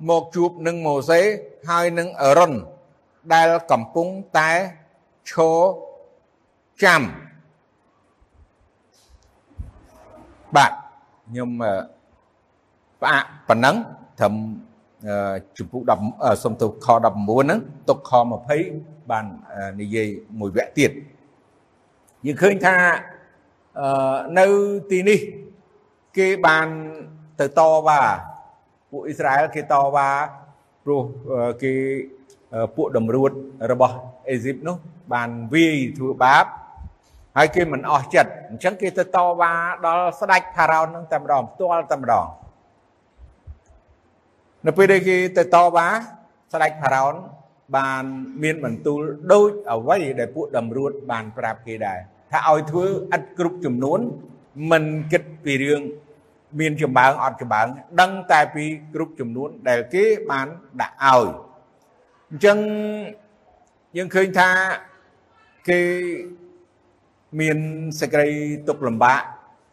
[0.09, 1.21] មកជួបនឹងម៉ូសេ
[1.69, 2.53] ហើយនឹងអេរុន
[3.33, 4.51] ដែលកំពុងតែ
[5.31, 5.59] ឈរ
[6.83, 7.03] ចាំ
[10.57, 10.73] បាទ
[11.29, 11.51] ខ្ញុំ
[13.01, 13.77] ផ្អាកប៉ុណ្ណឹង
[14.21, 14.35] ត្រឹម
[15.59, 18.13] ជំពូក10សំទោសខ19ហ្នឹងទុកខ
[18.61, 19.25] 20បាន
[19.81, 20.91] និយាយមួយវគ្គទៀត
[22.27, 22.77] យើងឃើញថា
[24.39, 24.47] នៅ
[24.91, 25.21] ទីនេះ
[26.21, 26.67] គេបាន
[27.41, 28.01] ទៅតវ៉ា
[28.91, 30.09] ពួកអ៊ីស្រាអែលគេតវ៉ា
[30.85, 31.03] ព្រោះ
[31.63, 31.73] គេ
[32.77, 33.31] ពួកតម្រួត
[33.73, 33.95] របស់
[34.31, 34.77] អេស៊ីបនោះ
[35.13, 36.45] បានវាយធ្វើបាប
[37.37, 39.53] ហើយគេមិនអស់ចិត្តអញ្ចឹងគេទៅតវ៉ា
[39.87, 42.27] ដល់ស្ដេចផារ៉ោននឹងតែម្ដងផ្ទាល់តែម្ដង
[44.67, 45.87] នៅពេលដែលគេទៅតវ៉ា
[46.53, 47.15] ស្ដេចផារ៉ោន
[47.77, 48.05] បាន
[48.43, 49.01] មានបន្ទូល
[49.33, 51.99] ដូចអ្វីដែលពួកតម្រួតបានប្រាប់គេដែរ
[52.31, 54.01] ថាឲ្យធ្វើឥតគ្រប់ចំនួន
[54.71, 55.81] មិនគិតពីរឿង
[56.59, 57.67] មានចម្បើងអត់ចម្បើង
[58.01, 60.47] ដឹងតែពីគ្រប់ចំនួនដែលគេបាន
[60.81, 61.29] ដាក់ឲ្យ
[62.31, 62.59] អញ្ចឹង
[63.97, 64.51] យើងឃើញថា
[65.69, 65.81] គេ
[67.41, 67.59] មាន
[68.01, 68.31] សេចក្តី
[68.69, 69.21] ទុកលំបាក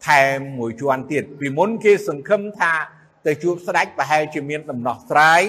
[0.06, 2.72] ថែមមួយជាន់ទៀតពីមុនគេសង្ឃឹមថា
[3.26, 5.42] ទៅជួបស្ដេចប្រហែលជាមានដំណោះស្រាយ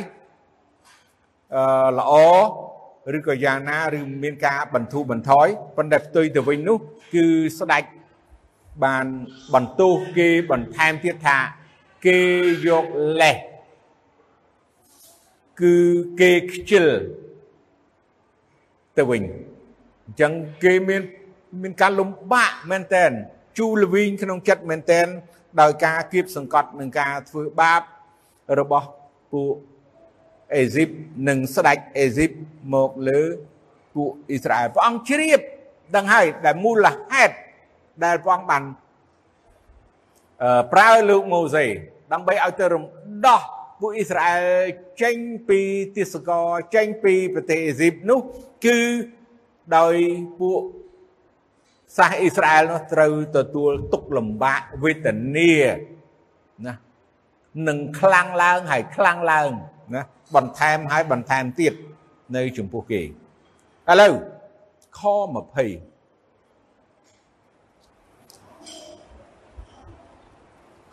[1.56, 2.14] អឺល្អ
[3.18, 6.78] ឬក៏យ៉ាងណាឬមានការបន្ធូរបន្ថយប៉ុន្តែផ្ទុយទៅវិញនោះ
[7.14, 7.26] គឺ
[7.60, 7.84] ស្ដេច
[8.86, 9.06] បាន
[9.54, 11.38] បន្ទោសគេបន្ថែមទៀតថា
[12.06, 12.20] គេ
[12.68, 12.86] យក
[13.22, 13.38] លេស
[15.62, 15.76] គឺ
[16.20, 16.88] គេខ្ជិល
[18.98, 19.24] ទៅវិញ
[20.06, 20.32] អញ្ចឹង
[20.64, 21.02] គេមាន
[21.62, 23.12] មានការលំបាកមែនតែន
[23.58, 25.08] ជូរល្វីងក្នុងចិត្តមែនតែន
[25.62, 27.82] ដោយការគៀបសង្កត់នឹងការធ្វើបាប
[28.60, 28.88] របស់
[29.32, 29.54] ពួក
[30.56, 30.90] អេស៊ីប
[31.28, 32.32] និងស្ដេចអេស៊ីប
[32.74, 33.22] មកលើ
[33.96, 35.40] ពួកអ៊ីស្រាអែលព្រះអង្គជ្រាប
[35.96, 37.36] ដឹងហើយដែលមូលហេតុ
[38.04, 38.64] ដែលព្រះអង្គបាន
[40.74, 41.66] ប្រើលោក ម៉ូសេ
[42.14, 42.84] ដើម្បីឲ្យទៅរំ
[43.26, 43.42] ដោះ
[43.80, 44.66] ពួកអ៊ីស្រាអែល
[45.02, 45.16] ចេញ
[45.50, 45.60] ពី
[45.96, 48.20] ទាសកលចេញពីប្រទេសអេស៊ីបនោះ
[48.66, 48.80] គឺ
[49.78, 49.96] ដោយ
[50.40, 50.62] ពួក
[51.98, 55.54] សាសអ៊ីស្រាអែលនោះត្រូវទទួលទុកលំបាកវេទនា
[56.66, 56.74] ណា
[57.68, 59.52] នឹងខ្លាំងឡើងហើយខ្លាំងឡើង
[59.96, 60.04] ណា
[60.36, 61.74] បន្ថែមហើយបន្ថែមទៀត
[62.36, 63.06] នៅចំពោះគេឥ
[64.02, 64.14] ឡូវ
[65.00, 65.02] ខ
[65.56, 65.99] 20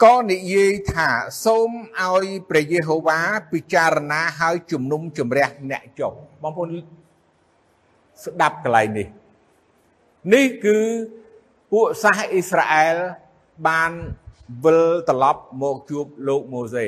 [0.07, 1.09] ក៏និយាយថា
[1.45, 3.21] សូមឲ្យព្រះយេហូវ៉ា
[3.53, 6.71] ពិចារណាហើយជំនុំជម្រះអ្នកចុះបងប្អូន
[8.25, 9.07] ស្ដាប់កន្លែងនេះ
[10.35, 10.79] នេះគឺ
[11.73, 12.97] ពួកសាសអ៊ីស្រាអែល
[13.69, 13.90] បាន
[14.64, 16.87] វិលត្រឡប់មកជួបលោកម៉ូសេ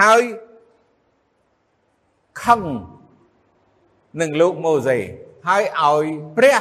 [0.00, 0.22] ហើយ
[2.44, 2.60] ខឹង
[4.20, 4.98] នឹងលោកម៉ូសេ
[5.48, 6.04] ហើយឲ្យ
[6.36, 6.60] ព្រះ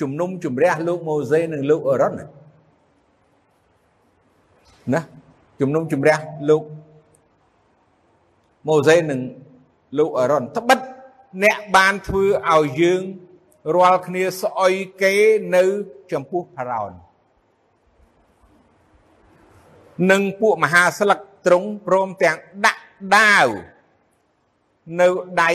[0.00, 2.14] ជំនុំជម្រះលោកម៉ូសេនិងលោកអេរ៉ុន
[4.94, 5.00] ណា
[5.60, 6.18] ជំនុំជម្រះ
[6.48, 6.62] លោក
[8.66, 9.20] ម៉ូសេនិង
[9.98, 10.78] លោកអេរ៉ុនត្បិត
[11.44, 13.02] អ្នកបានធ្វើឲ្យយើង
[13.76, 15.14] រាល់គ្នាស្អុយគេ
[15.56, 15.64] នៅ
[16.12, 16.92] ចំពោះផារ៉ោន
[20.10, 22.82] និងពួកមហាស្លឹកទ្រង់ព្រមទាំងដាក់
[23.16, 23.48] ដាវ
[25.00, 25.08] នៅ
[25.42, 25.50] ដៃ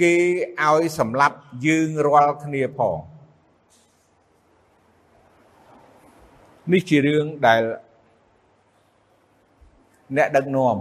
[0.00, 0.14] គេ
[0.62, 1.36] ឲ្យសម្លាប់
[1.66, 2.98] យើងរាល់គ្នាផង
[6.72, 7.62] នេះជារឿងដែល
[10.16, 10.76] អ្នកដឹកនាំ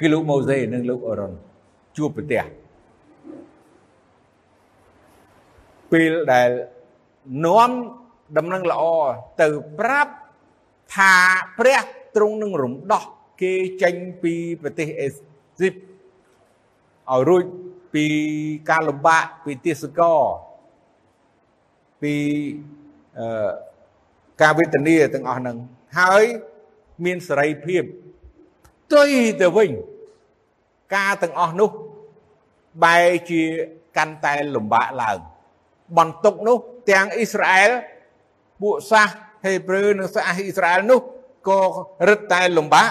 [0.00, 1.32] គឺលោកម៉ូសេនិងលោកអេរ៉ុន
[1.96, 2.44] ជួបប្រទះ
[5.92, 6.48] ពេលដែល
[7.46, 7.70] នាំ
[8.36, 8.82] ដំណឹងល្អ
[9.40, 9.48] ទៅ
[9.80, 10.14] ប្រាប់
[10.94, 11.14] ថា
[11.58, 11.80] ព្រះ
[12.16, 13.04] ទ្រង់នឹងរំដោះ
[13.42, 15.08] គេចេញពីប្រទេសអេ
[15.58, 15.74] ស៊ីប
[17.10, 17.44] ឲ្យរួច
[17.94, 18.04] ពី
[18.70, 20.22] ការលំបាកពីទេសកល
[22.02, 22.14] ពី
[23.18, 23.50] អឺ
[24.42, 25.56] ការវេទនាទាំងអស់ហ្នឹង
[25.98, 26.24] ហើយ
[27.04, 27.82] មានសេរីភាព
[28.92, 29.70] ផ្ទុយទៅវិញ
[30.94, 31.70] ការទាំងអស់នោះ
[32.84, 33.42] បែរជា
[33.96, 35.18] កាន់តែលំបាកឡើង
[35.98, 36.56] បន្ទុកនោះ
[36.90, 37.70] ទាំងអ៊ីស្រាអែល
[38.62, 39.08] ពួកសាស
[39.44, 41.00] ហេប្រឺនិងសាសអ៊ីស្រាអែលនោះ
[41.48, 41.60] ក៏
[42.08, 42.90] រឹតតែលំបាក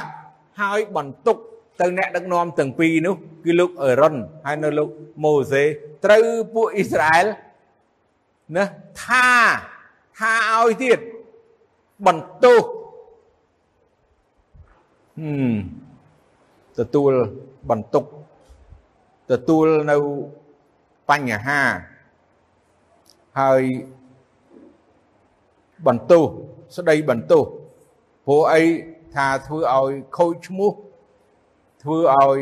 [0.62, 1.38] ហើយបន្ទុក
[1.80, 4.90] ទៅអ្នកដឹកនាំទាំងពីរនោះគឺលោកអេរ៉ុនហើយនៅលោក
[5.24, 5.64] ម៉ូសេ
[6.06, 7.26] ត្រូវពួកអ៊ីស្រាអែល
[8.56, 8.66] ណា
[9.04, 9.28] ថា
[10.20, 11.00] ថាឲ្យទៀត
[12.06, 12.64] បន្ទោស
[15.20, 15.81] ហឹម
[16.82, 17.12] ទទួល
[17.70, 18.06] បន្ទុក
[19.32, 19.98] ទទួលនៅ
[21.10, 21.62] បញ្ហា
[23.40, 23.62] ហើយ
[25.88, 26.24] បន្ទោស
[26.78, 27.44] ស្ដីបន្ទោស
[28.26, 28.62] ព្រោះអី
[29.16, 30.72] ថាធ្វើឲ្យខូចឈ្មោះ
[31.84, 32.40] ធ្វើឲ្យ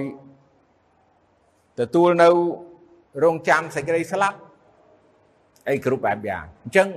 [1.80, 2.30] ទទួលនៅ
[3.24, 4.38] រងចាំសេចក្តីស្លាប់
[5.70, 6.88] អីគ្រប់បែបយ៉ាងអញ្ចឹង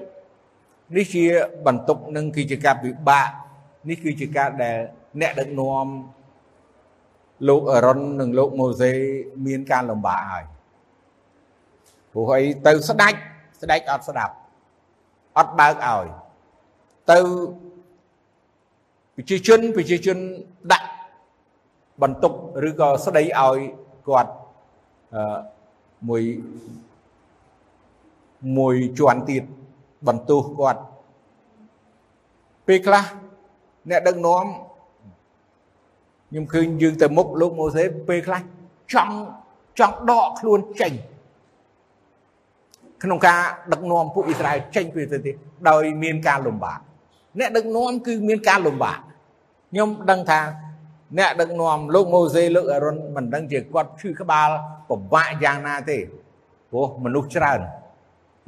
[0.97, 1.25] នេះជា
[1.67, 3.29] បន្ទុកនិងគឺជាការពិបាក
[3.89, 4.79] នេះគឺជាការដែល
[5.21, 5.87] អ្នកដឹកនាំ
[7.49, 8.91] លោកអរុននិងលោកម៉ូសេ
[9.47, 10.45] មានការលំបាកហើយ
[12.13, 13.19] ព្រោះអីទៅស្ដាច់
[13.63, 14.35] ស្ដេចអត់ស្ដាប់
[15.39, 16.07] អត់បើកឲ្យ
[17.11, 17.19] ទៅ
[19.17, 20.19] ប្រជាជនប្រជាជន
[20.73, 20.89] ដាក់
[22.03, 22.33] បន្ទុក
[22.69, 23.59] ឬក៏ស្ដីឲ្យ
[24.09, 24.33] គាត់
[25.15, 25.39] អឺ
[26.09, 26.23] មួយ
[28.59, 29.45] មួយជាន់ទៀត
[30.09, 30.81] បន្ទោសគាត់
[32.67, 33.05] ពេលខ្លះ
[33.91, 34.47] អ្នកដឹកនាំ
[36.33, 38.41] ខ្ញុំឃើញយើងទៅមុខលោកម៉ូសេពេលខ្លះ
[38.93, 39.15] ចង់
[39.79, 40.93] ចង់ដកខ្លួនចេញ
[43.03, 43.41] ក្នុងការ
[43.73, 45.35] ដឹកនាំពួកអ៊ីស្រាអែលចេញពីប្រទេស
[45.69, 46.79] ដោយមានការលំបាក
[47.39, 48.99] អ្នកដឹកនាំគឺមានការលំបាក
[49.71, 50.41] ខ្ញុំដឹងថា
[51.19, 54.49] អ្នកដឹកនាំលោកម៉ូសេលោកអារុនមិនដឹងជាគាត់ឈឺក្បាល
[54.89, 55.99] ពិបាកយ៉ាងណាទេ
[56.71, 57.61] ព្រោះមនុស្សច្រើន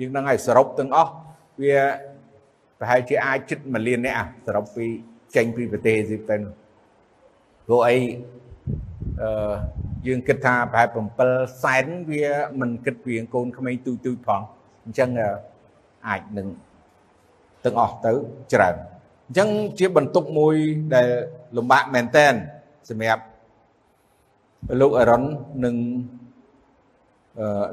[0.01, 1.13] យើងដឹងហើយសរុបទាំងអស់
[1.63, 1.77] វា
[2.79, 4.87] ប្រហែលជាអាចចិត្ត1លាននាក់សរុបពី
[5.37, 6.37] ចេញពីប្រទេសអេស៊ីបទៅ
[7.67, 7.97] ព្រោះអី
[9.23, 9.55] អឺ
[10.07, 10.89] យើងគិតថាប្រហែល
[11.27, 12.27] 7សែនវា
[12.61, 14.41] មិនគិតពីកូនក្មេងទូទូផង
[14.85, 15.11] អញ្ចឹង
[16.09, 16.49] អាចនឹង
[17.65, 18.13] ទាំងអស់ទៅ
[18.53, 18.75] ច្រើន
[19.27, 19.49] អញ្ចឹង
[19.79, 20.55] ជាបន្ទុកមួយ
[20.95, 21.09] ដែល
[21.57, 22.35] លំបាកមែនតែន
[22.91, 23.25] សម្រាប់
[24.81, 25.25] លោកអរុន
[25.65, 25.77] និង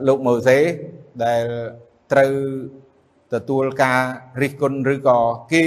[0.08, 0.60] លោកម៉ូសេ
[1.26, 1.44] ដែល
[2.12, 2.34] ត្រូវ
[3.34, 4.00] ទទួលការ
[4.42, 5.20] រិះគន់ឬក៏
[5.54, 5.66] គេ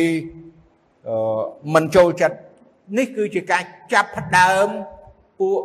[1.74, 2.38] មិនចូលចិត្ត
[2.98, 4.68] នេះគឺជាការចាប់ផ្ដើម
[5.40, 5.60] ពួក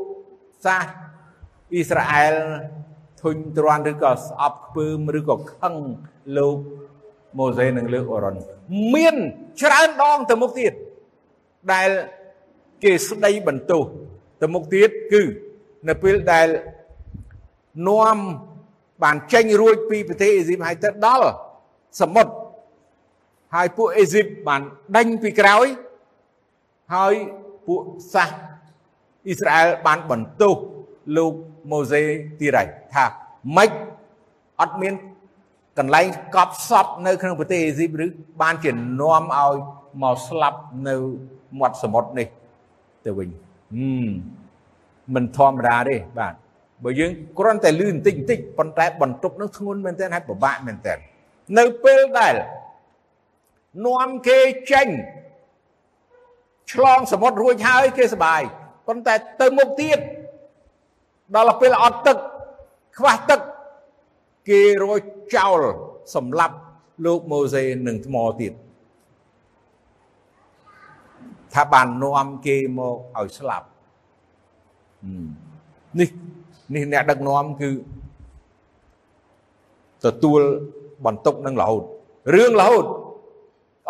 [0.65, 0.85] សាស
[1.73, 2.35] អ៊ីស្រាអែល
[3.21, 5.75] ធុញទ្រាន់ឬក៏ស្អប់ខ្ពើមឬក៏ខឹង
[6.37, 6.57] លោក
[7.37, 8.35] ម៉ូសេនិងលើកអរ៉ុន
[8.95, 9.15] មាន
[9.61, 10.73] ច្រើនដងទៅមុខទៀត
[11.73, 11.89] ដែល
[12.83, 13.83] គេស្ដីបន្ទោស
[14.41, 15.23] ទៅមុខទៀតគឺ
[15.87, 16.47] នៅពេលដែល
[17.89, 18.17] នាំ
[19.03, 21.29] បានចេញរួចពីប្រទេសអេស៊ីបហើយទៅដល់
[22.01, 22.33] សមុទ្រ
[23.55, 24.61] ហើយពួកអេស៊ីបបាន
[24.97, 25.67] ដេញពីក្រោយ
[26.93, 27.13] ហើយ
[27.67, 27.81] ពួក
[28.13, 28.29] សាស
[29.25, 30.55] អ៊ីស្រាអែលបានបន្ទោស
[31.17, 31.33] លោក
[31.71, 32.01] ម៉ូសេ
[32.39, 33.05] ទៀតហើយថា
[33.57, 33.71] ម៉េច
[34.61, 34.93] អត់មាន
[35.77, 38.07] កន្លែងកប់សពនៅក្នុងប្រទេសអេស៊ីបឬ
[38.41, 39.53] បានជានាំឲ្យ
[40.01, 40.95] មកស្លាប់នៅ
[41.59, 42.27] មាត់សមុទ្រនេះ
[43.05, 44.09] ទៅវិញហឹម
[45.15, 46.33] មិនធម្មតាទេបាទ
[46.83, 50.97] បើយើងគ្រាន់តែលឺបន្តិចបន្តិចប៉ុន្តែបន្ទប់នឹងធ្ងន់មែនទែនហើយពិបាកមែនទែន
[51.57, 52.35] នៅពេលដែល
[53.87, 54.39] នាំគេ
[54.71, 54.87] ចេញ
[56.71, 58.41] ឆ្លងសមុទ្ររួចហើយគេសបាយ
[58.87, 59.99] ប៉ុន្តែទៅមុខទៀត
[61.35, 62.17] ដល់ពេលអត់ទឹក
[62.97, 63.39] ខ្វះទឹក
[64.49, 64.99] គេរយ
[65.35, 65.59] ចោល
[66.15, 66.55] សម្លាប់
[67.05, 68.53] លោកម៉ូសេនឹងថ្មទៀត
[71.53, 73.67] ថាបាននាំគេមកឲ្យស្លាប់
[75.99, 76.09] នេះ
[76.73, 77.69] នេះអ្នកដឹកនាំគឺ
[80.05, 80.41] ទទួល
[81.05, 81.83] បន្ទុកនឹងរហូត
[82.33, 82.85] រឿងរហូត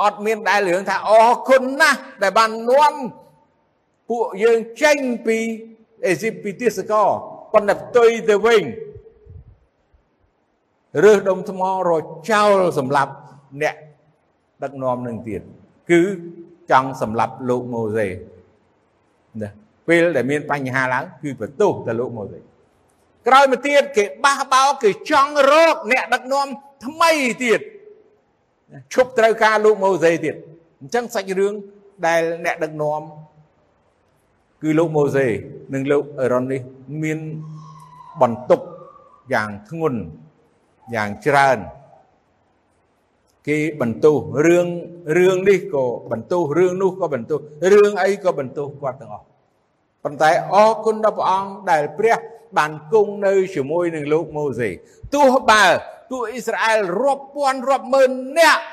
[0.02, 2.94] អត់មានដែលរឿងថាអរគុណណាស់ដែលបាននាំ
[4.10, 5.38] ពួកយើងចេញពី
[6.06, 7.10] អេស៊ីបពីទេសកល
[7.54, 8.64] ប៉ុន្តែផ្ទុយទៅវិញ
[11.04, 11.92] រើសដុំថ្មរ
[12.32, 13.14] ចោលសម្រាប់
[13.62, 13.76] អ្នក
[14.64, 15.42] ដឹកនាំនឹងទៀត
[15.92, 16.02] គឺ
[16.72, 18.08] ចង់សម្រាប់លោកម៉ូសេ
[19.42, 19.50] ណា
[19.88, 22.40] ពេលដែលមានបញ្ហាឡើងគឺបន្ទោសទៅលោកម៉ូសេ
[23.28, 26.48] ក្រោយមកទៀតគេបះបោគេចង់រកអ្នកដឹកនាំ
[26.86, 27.12] ថ្មី
[27.44, 27.60] ទៀត
[28.94, 30.36] ឈប់ត្រូវការលោកម៉ូសេទៀត
[30.82, 31.54] អញ្ចឹងសាច់រឿង
[32.08, 33.02] ដែលអ្នកដឹកនាំ
[34.62, 35.28] គឺលោកម៉ូសេ
[35.74, 36.62] និងលោកអេរ៉ុននេះ
[37.04, 37.20] មាន
[38.22, 38.62] បន្ទុក
[39.34, 40.00] យ៉ាងធ្ងន់
[40.96, 41.60] យ៉ាងច្រើន
[43.48, 44.68] គេបន្ទោសរឿង
[45.18, 47.40] រឿងនេះក៏បន្ទោសរឿងនោះក៏បន្ទោស
[47.74, 49.26] រឿងអីក៏បន្ទោសគាត់ទាំងអស់
[50.04, 52.18] ប៉ុន្តែអរគុណដល់ព្រះអង្គដែលព្រះ
[52.58, 54.70] បានគង់នៅជាមួយនឹងលោកម៉ូសេ
[55.14, 55.66] ទោះបើ
[56.10, 58.64] ពួកអ៊ីស្រាអែលរាប់ពាន់រាប់ម៉ឺននាក់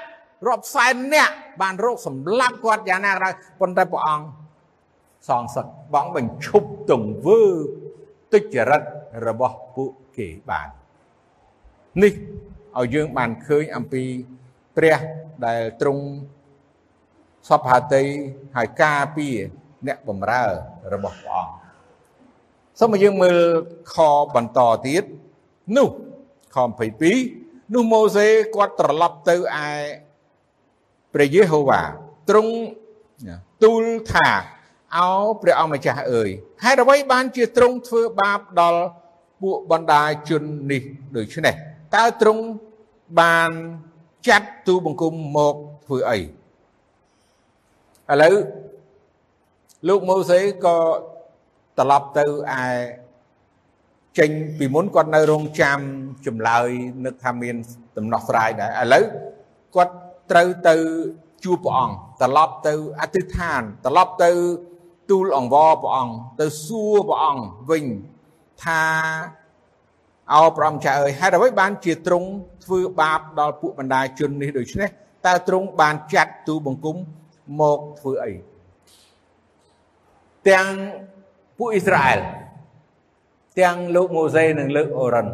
[0.49, 4.27] រាប់សែននាក់បានរកសម្លាប់គាត់យ៉ាងណាក៏ដោយប៉ុន្តែព្រះអង្គ
[5.29, 7.41] សងសឹកបងបញ្ឈប់ទង្វើ
[8.33, 8.83] ទុច្ចរិត
[9.27, 10.69] របស់ពួកគេបាន
[12.03, 12.13] នេះ
[12.79, 14.05] ឲ្យយើងបានឃើញអំពី
[14.77, 14.99] ព្រះ
[15.47, 16.05] ដែលទ្រង់
[17.49, 18.05] សពហតី
[18.57, 19.37] ហើយការពារ
[19.87, 20.45] អ្នកបម្រើ
[20.95, 21.53] របស់ព្រះអង្គ
[22.79, 23.39] សូមឲ្យយើងមើល
[23.95, 23.97] ខ
[24.35, 25.05] បន្តទៀត
[25.77, 25.89] នោះ
[26.57, 26.59] ខ
[27.17, 29.67] 22នោះម៉ូសេគាត់ត្រឡប់ទៅឯ
[31.15, 31.83] ព្រះយេហូវ៉ា
[32.29, 32.53] ទ្រង់
[33.65, 34.29] ទូលថា
[34.97, 35.09] អោ
[35.43, 36.29] ព្រះអង្គម្ចាស់អើយ
[36.65, 38.83] ហេតុអ្វីបានជាទ្រង់ធ្វើបាបដល់
[39.43, 40.43] ពួកបណ្ដាជន
[40.73, 40.83] នេះ
[41.17, 41.55] ដូច្នេះ
[41.95, 42.43] តើទ្រង់
[43.21, 43.51] បាន
[44.29, 45.55] ចាត់ទូបង្គំមក
[45.87, 46.23] ធ្វើអីឥ
[48.23, 48.35] ឡូវ
[49.89, 50.77] លោកម៉ូសេក៏
[51.79, 52.25] ត្រឡប់ទៅ
[52.61, 52.65] ឯ
[54.19, 55.79] ចេញពីមុនគាត់នៅរងចាំ
[56.27, 56.69] ចម្លើយ
[57.05, 57.57] នឹកថាមាន
[57.97, 59.05] ដំណោះស្រាយដែរឥឡូវ
[59.75, 59.95] គាត់
[60.31, 60.75] ត្រូវទៅ
[61.45, 64.31] ជួបព្រះអង្គត្រឡប់ទៅអធិដ្ឋានត្រឡប់ទៅ
[65.11, 67.85] ទូលអង្វរព្រះអង្គទៅសួរព្រះអង្គវិញ
[68.65, 68.83] ថា
[70.33, 72.29] អោព្រះអង្គចាអើយហេតុអ្វីបានជាទ្រង់
[72.65, 74.89] ធ្វើបាបដល់ពួកបណ្ដាជននេះដូច្នេះ
[75.27, 76.97] តើទ្រង់បានចាត់ទូបង្គំ
[77.61, 78.33] មកធ្វើអី
[80.49, 80.71] ទាំង
[81.59, 82.21] ពួកអ៊ីស្រាអែល
[83.59, 85.33] ទាំងលោកម៉ូសេនិងលោកអូរ៉ាន់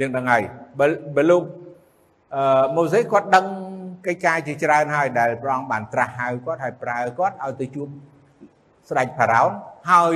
[0.00, 0.42] យើងដឹងហើយ
[0.78, 0.86] បើ
[1.16, 1.42] បើលោក
[2.34, 3.46] អឺម៉ូសេគាត់ដឹង
[4.06, 7.88] កិច្ចការជាច្រើនហើយដែលព្រះអង្គបានត្រាស់ហៅគាត់ហើយប្រើគាត់ឲ្យទៅជួប
[8.88, 9.50] ស្ដេចផារ៉ោន
[9.90, 10.12] ហើយ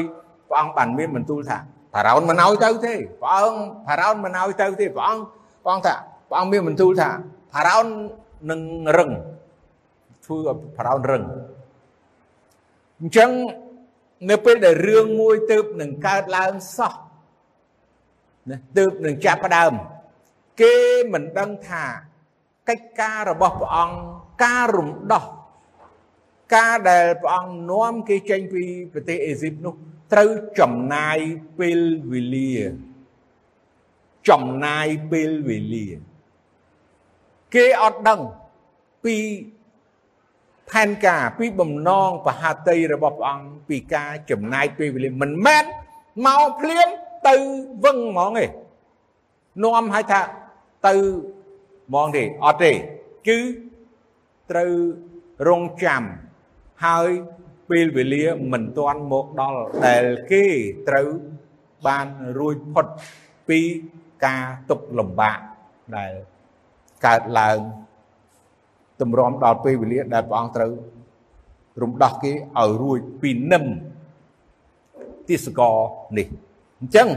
[0.49, 1.59] ព្រះអង្គបានមានបន្ទូលថា
[1.95, 5.23] ផារ៉ោនមិនឲ្យទៅទេព្រះអង្គផារ៉ោនមិនឲ្យទៅទេព្រះអង្គ
[5.65, 5.95] ព្រះអង្គថា
[6.29, 7.11] ព្រះអង្គមានបន្ទូលថា
[7.53, 7.87] ផារ៉ោន
[8.51, 8.61] នឹង
[8.99, 9.11] រឹង
[10.25, 11.23] ធ្វើឲ្យផារ៉ោនរឹង
[13.01, 13.31] អញ្ចឹង
[14.31, 16.95] នៅពេលដែលរឿងមួយទៅនឹងកើតឡើងសោះ
[18.51, 19.73] ណាទើបនឹងចាប់ផ្ដើម
[20.61, 20.77] គេ
[21.13, 21.85] មិនដឹងថា
[22.69, 23.99] កិច្ចការរបស់ព្រះអង្គ
[24.45, 25.25] ការរំដោះ
[26.57, 29.75] ការដែលព្រះអង្គនាំគេចេញពីប្រទេសអេស៊ីបនោះ
[30.13, 30.31] ត្រូវ
[30.61, 31.19] ចំណាយ
[31.59, 31.81] ពេល
[32.13, 32.55] វេលា
[34.29, 35.87] ចំណាយពេលវេលា
[37.55, 38.21] គេអត់ដឹង
[39.05, 39.17] ពី
[40.71, 45.65] ផែនការពីបំណងបហាតីរបស់ព្រះអង្គពីការចំណាយពេលវេលាមិនមែន
[46.27, 46.89] មកភ្លាម
[47.29, 47.35] ទៅ
[47.85, 48.45] វឹងហ្មងទេ
[49.63, 50.21] នាំឲ្យថា
[50.87, 50.95] ទៅ
[51.89, 52.73] ហ្មងទេអត់ទេ
[53.29, 53.39] គឺ
[54.51, 54.73] ត្រូវ
[55.49, 56.03] រងចាំ
[56.85, 57.09] ហើយ
[57.71, 60.45] ពេលវេលាមិនទាន់មកដល់ដែលគេ
[60.89, 61.09] ត្រូវ
[61.87, 62.07] បាន
[62.39, 62.87] រួចផុត
[63.49, 63.61] ពី
[64.25, 65.39] ការទុកលំបាក
[65.97, 66.13] ដែល
[67.07, 67.59] កើតឡើង
[69.01, 70.73] ទម្រាំដល់ពេលវេលាដែលព្រះអង្គត្រូវ
[71.83, 73.65] រំដោះគេឲ្យរួចពីនឹម
[75.29, 75.61] ទិសក
[76.19, 76.27] នេះ
[76.81, 77.09] អញ្ចឹង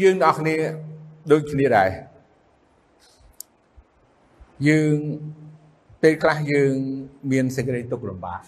[0.00, 0.54] យើងអ្នកគ្នា
[1.32, 1.90] ដូចគ្នាដែរ
[4.68, 4.96] យើង
[6.02, 6.74] ពេលខ្លះយើង
[7.30, 8.40] មានសេចក្តីទុក្ខលំបាក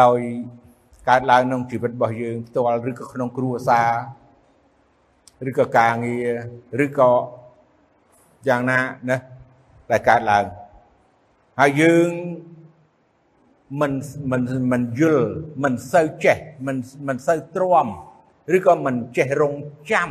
[0.00, 0.18] ដោយ
[1.08, 3.82] កើតឡើងក្នុងជីវិតរបស់យើងផ្ទាល់ឬក៏ក្នុងគ្រួសា
[5.44, 6.16] រឬក៏ការងា
[6.80, 7.10] រឬក៏
[8.48, 8.78] យ៉ាងណា
[9.10, 9.16] ណា
[9.90, 10.44] ដែលកើតឡើង
[11.60, 12.08] ហើយយើង
[13.80, 13.92] មិន
[14.30, 14.42] មិន
[14.72, 15.28] មិនយល់
[15.62, 16.76] មិនសូវចេះមិន
[17.08, 17.86] មិនសូវទ្រាំ
[18.56, 19.54] ឬក៏មិនចេះរង
[19.90, 20.10] ចាំ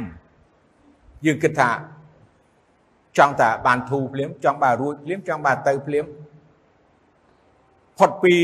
[1.26, 1.70] យើងគិតថា
[3.18, 6.06] ចង់តែបានធូរភ្លាមចង់បានរួចភ្លាមចង់បានទៅភ្លាម
[7.98, 8.36] ផុតពី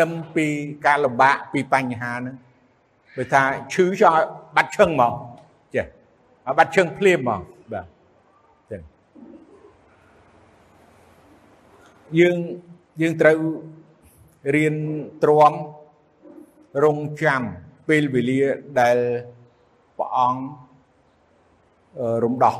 [0.00, 0.46] នឹមពី
[0.86, 2.36] ការលំបាកពីបញ្ហាហ្នឹង
[3.16, 3.42] បើថា
[3.74, 4.16] ឈឺចង់
[4.56, 5.14] បាត់ឈឹងមក
[5.74, 5.86] ចេះ
[6.58, 7.42] បាត់ឈឹងភ្លាមមក
[7.72, 7.86] បាទ
[8.70, 8.82] ចឹង
[12.18, 12.36] យើង
[13.00, 13.38] យើងត្រូវ
[14.54, 14.74] រៀន
[15.22, 15.54] ទ្រាំ
[16.84, 17.42] រងចាំ
[17.88, 18.42] ពេលវេលា
[18.80, 18.96] ដែល
[19.98, 20.42] ព្រះអង្គ
[22.24, 22.56] រំដោះ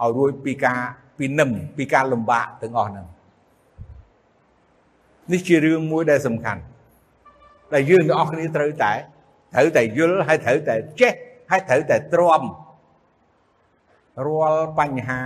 [0.00, 0.80] ឲ្យរួចពីការ
[1.18, 3.06] ពីនឹមពីការលំបាកទាំងអស់ហ្នឹង
[5.32, 6.62] នេះជារឿងមួយដែលសំខាន់
[7.72, 8.92] ដែលយើងទាំងអស់គ្នាត្រូវតែ
[9.54, 11.12] ត្រូវតែយល់ហើយត្រូវតែចេះ
[11.50, 12.42] ហើយត្រូវតែទ្រាំ
[14.26, 15.20] រាល់បញ្ហា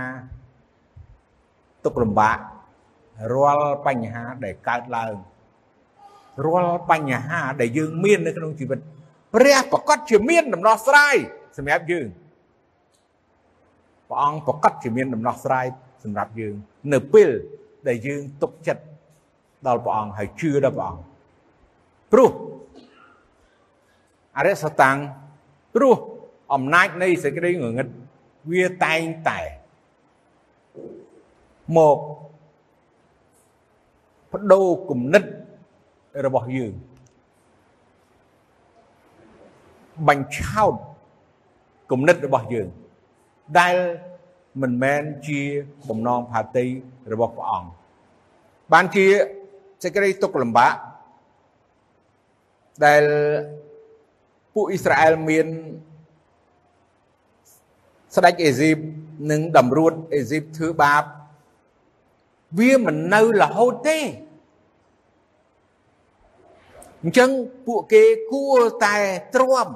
[1.85, 2.37] ទុកលំបាក
[3.33, 5.13] រាល់បញ្ហាដែលកើតឡើង
[6.45, 8.79] រាល់បញ្ហាដែលយើងមាននៅក្នុងជីវិត
[9.33, 11.15] ព្រះប្រកាសជាមានដំណោះស្រាយ
[11.57, 12.07] សម្រាប់យើង
[14.09, 15.65] ព្រះអង្គប្រកាសជាមានដំណោះស្រាយ
[16.03, 16.53] សម្រាប់យើង
[16.93, 17.29] នៅពេល
[17.87, 18.83] ដែលយើងទុកចិត្ត
[19.67, 21.03] ដល់ព្រះអង្គហើយជឿដល់ព្រះអង្គ
[22.11, 22.31] ព្រោះ
[24.37, 24.97] អរិយសតាំង
[25.75, 25.95] ព្រោះ
[26.53, 27.87] អំណាចនៃសេចក្តីងងឹត
[28.51, 29.39] វាតែងតែ
[31.77, 31.97] មក
[34.31, 35.23] បដូរគំនិត
[36.25, 36.73] របស់យើង
[40.07, 40.73] បញ្ឆោត
[41.91, 42.67] គំនិតរបស់យើង
[43.59, 43.75] ដែល
[44.61, 45.39] មិនមែនជា
[45.89, 46.65] បំណងផាតី
[47.13, 47.69] របស់ព្រះអង្គ
[48.73, 49.05] បានជា
[49.83, 50.73] សេចក្តីទុកលំបាក
[52.85, 53.03] ដែល
[54.53, 55.47] ពួកអ៊ីស្រាអែលមាន
[58.15, 58.77] ស្ដេចអេស៊ីប
[59.31, 61.03] និងតម្រួតអេស៊ីបធ្វើបាប
[62.59, 63.99] វាមិននៅរហូតទេ
[67.03, 67.29] អញ្ចឹង
[67.67, 68.97] ពួកគេគួរតែ
[69.35, 69.69] ទ្រាំ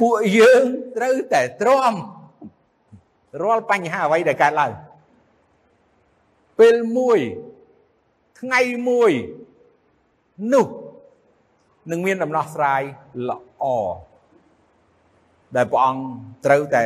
[0.00, 0.62] ពួកយើង
[0.96, 1.94] ត្រូវតែទ្រាំ
[3.42, 4.72] រាល់បញ្ហាអ្វីដែលកើតឡើង
[6.58, 7.18] ពេលមួយ
[8.40, 9.12] ថ្ងៃមួយ
[10.52, 10.66] នោះ
[11.90, 12.82] នឹងមានដំណោះស្រាយ
[13.28, 13.64] ល្អ
[15.56, 16.02] ដែលព្រះអង្គ
[16.46, 16.82] ត្រូវតែ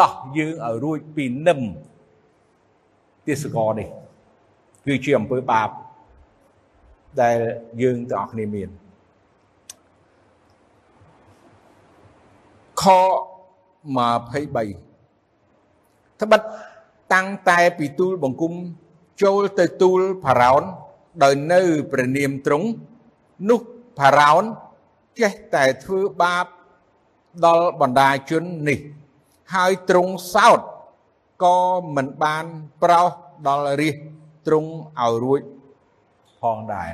[0.00, 1.60] ដោះយើងឲ្យរួចពីនឹម
[3.26, 3.88] ទេសកលនេះ
[4.86, 5.68] គឺជាអំពើបាប
[7.22, 7.38] ដែល
[7.82, 8.68] យើងទាំងអស់គ្នាមាន
[12.82, 12.90] ខ23
[16.20, 16.40] ត្បិត
[17.12, 18.52] តាំងតែពីទូលបង្គំ
[19.22, 20.62] ចូលទៅទូលផារ៉ោន
[21.22, 22.68] ដោយនៅព្រះនាមទ្រង់
[23.48, 23.60] នោះ
[23.98, 24.44] ផារ៉ោន
[25.20, 26.46] ចេះតែធ្វើបាប
[27.46, 28.78] ដល់បណ្ដាជននេះ
[29.54, 30.60] ហើយទ្រង់សោត
[31.44, 31.58] ក៏
[31.94, 32.44] មិនបាន
[32.82, 33.10] ប្រោស
[33.46, 33.96] ដល់រាជ
[34.46, 35.40] ទ្រង់ឲ្យរួច
[36.42, 36.90] ផងដែរ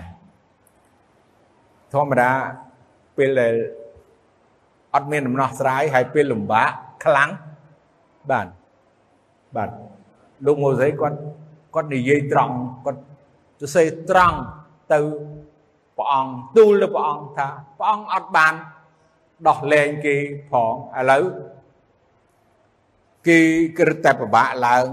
[1.92, 2.30] ធម្មតា
[3.16, 3.54] ពេលដែល
[4.94, 6.70] អត់មានដំណោះស្រាយហើយពេលលំបាក
[7.04, 7.30] ខ្លាំង
[8.30, 8.46] បាទ
[9.56, 9.70] បាទ
[10.46, 11.18] លោកម៉ូសេគាត់
[11.74, 13.00] គាត់និយាយត្រង់គាត់
[13.60, 14.38] សរសេរត្រង់
[14.92, 15.00] ទៅ
[15.96, 18.54] ព្រះអង្គទូលទៅព្រះអង្គថាព្រះអង្គអត់បាន
[19.48, 20.16] ដោះលែងគេ
[20.50, 21.24] ផងឥឡូវ
[23.28, 23.40] គេ
[23.78, 24.86] ក្រឹតតែពិបាកឡើង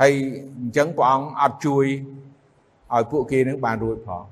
[0.00, 0.12] ហើយ
[0.58, 1.86] អញ្ចឹងព្រះអង្គអត់ជួយ
[2.92, 4.24] ឲ្យពួកគេនឹងបានរួចផង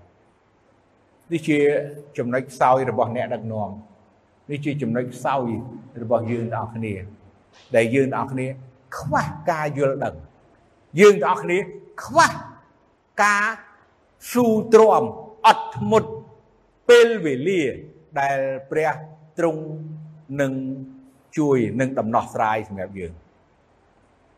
[1.32, 1.58] នេះជា
[2.18, 3.70] ចំណុចខ្សោយរបស់អ្នកដឹកនាំ
[4.50, 5.48] នេះជាចំណុចខ្សោយ
[6.02, 6.94] របស់យើងទាំងអស់គ្នា
[7.76, 8.46] ដែលយើងទាំងអស់គ្នា
[8.98, 10.14] ខ្វះការយល់ដឹង
[11.00, 11.58] យើងទាំងអស់គ្នា
[12.04, 12.30] ខ្វះ
[13.22, 13.44] ការ
[14.32, 15.02] ស៊ូទ្រាំ
[15.46, 16.10] អត់ធ្មត់
[16.88, 17.62] ពេលវេលា
[18.20, 18.38] ដែល
[18.70, 18.90] ព្រះ
[19.38, 19.62] ទ្រង់
[20.40, 20.52] នឹង
[21.38, 23.12] ជួយនឹងដំណោះស្រាយសម្រាប់យើង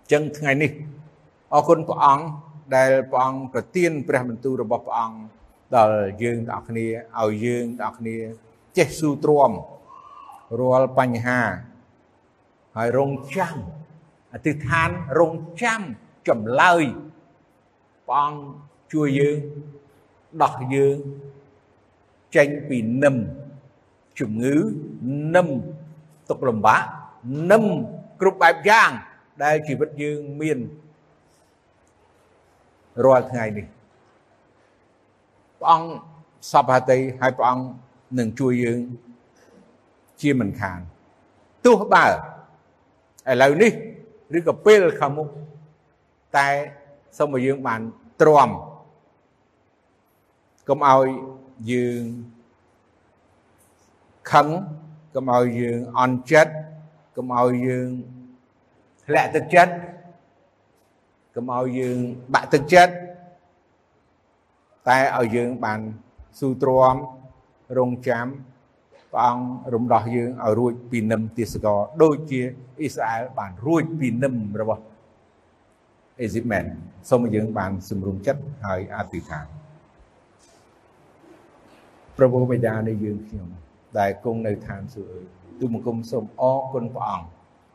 [0.01, 0.71] អញ្ចឹងថ្ងៃនេះ
[1.55, 2.25] អរគុណព្រះអង្គ
[2.77, 5.19] ដែលព្រះអង្គប្រទានព្រះបន្ទូលរបស់ព្រះអង្គ
[5.77, 6.87] ដល់យើងទាំងអស់គ្នា
[7.21, 8.17] ឲ្យយើងទាំងអស់គ្នា
[8.77, 9.53] ចេះស៊ូទ្រាំ
[10.61, 11.41] រាល់បញ្ហា
[12.77, 13.57] ហើយរងចាំ
[14.33, 15.81] អធិដ្ឋានរងចាំ
[16.29, 16.85] ចម្លើយ
[18.09, 18.41] ព្រះអង្គ
[18.93, 19.39] ជួយយើង
[20.43, 20.97] ដោះយើង
[22.37, 23.17] ចេញពីនឹម
[24.21, 24.57] ជំងឺ
[25.35, 25.49] នឹម
[26.31, 26.83] ទុកលំបាក
[27.51, 27.65] នឹម
[28.21, 28.91] គ្រប់បែបយ៉ាង
[29.43, 30.59] ដែលជីវិតយើងមាន
[33.05, 33.67] រាល់ថ្ងៃនេះ
[35.61, 35.89] ព្រះអង្គ
[36.53, 37.65] សពហតិហើយព្រះអង្គ
[38.19, 38.81] នឹងជួយយើង
[40.21, 40.79] ជាមិនខាន
[41.65, 42.13] ទោះបើឥ
[43.43, 43.73] ឡូវនេះ
[44.37, 45.29] ឬក៏ពេលខាងមុខ
[46.37, 46.49] តែ
[47.19, 47.81] សូមឲ្យយើងបាន
[48.21, 48.51] ទ្រាំ
[50.69, 51.07] កុំឲ្យ
[51.73, 52.03] យើង
[54.33, 54.47] ខឹង
[55.15, 56.53] កុំឲ្យយើងអន់ចិត្ត
[57.17, 57.89] កុំឲ្យយើង
[59.07, 59.73] ធ្លាក់ទឹកចិត្ត
[61.35, 61.99] កុំឲ្យយើង
[62.35, 62.95] បាក់ទឹកចិត្ត
[64.89, 65.81] តែឲ្យយើងបាន
[66.39, 66.97] ស៊ូទ្រាំ
[67.79, 68.27] រងចាំ
[69.13, 72.41] ព្រះអង្គរំដោះយើងឲ្យរួចពីនឹមទេសកលដូចជា
[72.81, 74.83] អ៊ីស្រាអែលបានរួចពីនឹមរបស់
[76.21, 76.65] អេស៊ីបមែន
[77.11, 79.47] សូមឲ្យយើងបានសម្រុំចិត្តហើយអធិដ្ឋាន
[82.17, 83.49] ព្រះបិតានៃយើងខ្ញុំ
[83.99, 85.25] ដែលគង់នៅឋានសួគ៌
[85.61, 87.29] ទូបង្គំសូមអរគុណព្រះអង្គ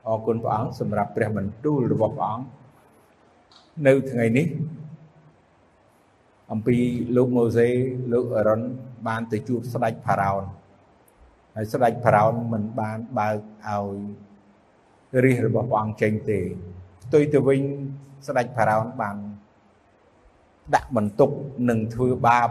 [0.07, 2.45] អរគុណព្រះអង្គសម្រាប់ព្រះបន្ទូលរបស់ព្រះអង្គ
[3.87, 4.47] នៅថ្ងៃនេះ
[6.51, 6.77] អំពី
[7.15, 7.67] លោកម៉ូសេ
[8.13, 8.61] លោកអរុន
[9.07, 10.43] បានទៅជួបស្ដេចផារ៉ោន
[11.55, 13.97] ហើយស្ដេចផារ៉ោនមិនបានបើកឲ្យ
[15.23, 16.39] រាជរបស់ព្រះអង្គចេញទេ
[17.03, 17.61] ផ្ទុយទៅវិញ
[18.27, 19.17] ស្ដេចផារ៉ោនបាន
[20.75, 21.31] ដាក់បន្ទុក
[21.69, 22.49] នឹងធ្វើបាប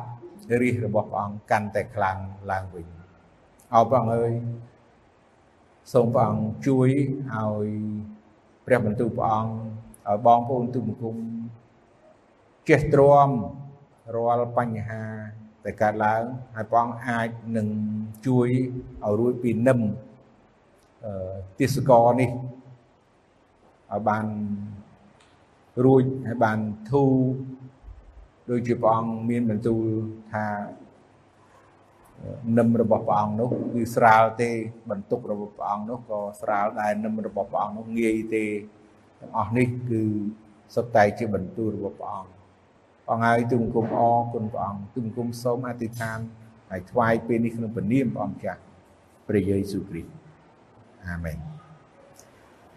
[0.62, 2.18] រាជរបស់ព្រះអង្គកាន់តែខ្លាំង
[2.51, 2.87] ឡើងវិញ
[3.74, 4.33] អោព្រះអង្គអើយ
[5.93, 6.89] សូមព្រះអង្គជួយ
[7.33, 7.68] ឲ្យ
[8.66, 9.53] ព្រះបន្ទូលព្រះអង្គ
[10.09, 11.17] ឲ្យបងប្អូនទូបង្គំ
[12.69, 13.31] ចេះទ្រាំ
[14.15, 15.03] រាល់បញ្ហា
[15.65, 16.23] ដែលកើតឡើង
[16.55, 17.69] ហើយព្រះអង្គអាចនឹង
[18.27, 18.49] ជួយ
[19.05, 19.81] ឲ្យរួចពីនឹម
[21.05, 22.31] អឺទេសកលនេះ
[23.93, 24.27] ឲ្យបាន
[25.85, 26.59] រួចហើយបាន
[26.91, 27.13] ធូរ
[28.51, 29.85] ដូចជាព្រះអង្គមានបន្ទូល
[30.33, 30.47] ថា
[32.59, 34.51] នឹមរបស់ព្រះអង្គនោះគឺស្រាលទេ
[34.91, 38.45] បន្ទុករបស់ព្រះអង្គនោះក៏ស្រាលដែរនឹមរបស់ព្រះអង្គនោះងាយទេ
[39.21, 40.03] ទាំងអស់នេះគឺ
[40.75, 42.31] សុទ្ធតែជាបន្ទូលរបស់ព្រះអង្គ
[43.07, 46.19] ព្រះហើយទូបង្គំអរគុណព្រះអង្គទូបង្គំសូមអធិដ្ឋាន
[46.71, 48.61] ហើយថ្វាយពេលនេះក្នុងព្រះនាមព្រះអង្គចាស់
[49.29, 50.11] ព្រះយេស៊ូវគ្រីស្ទ
[51.07, 51.37] អាមែន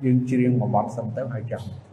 [0.03, 1.63] យើងច្រៀងមួយបទសិនទៅហើយចាំ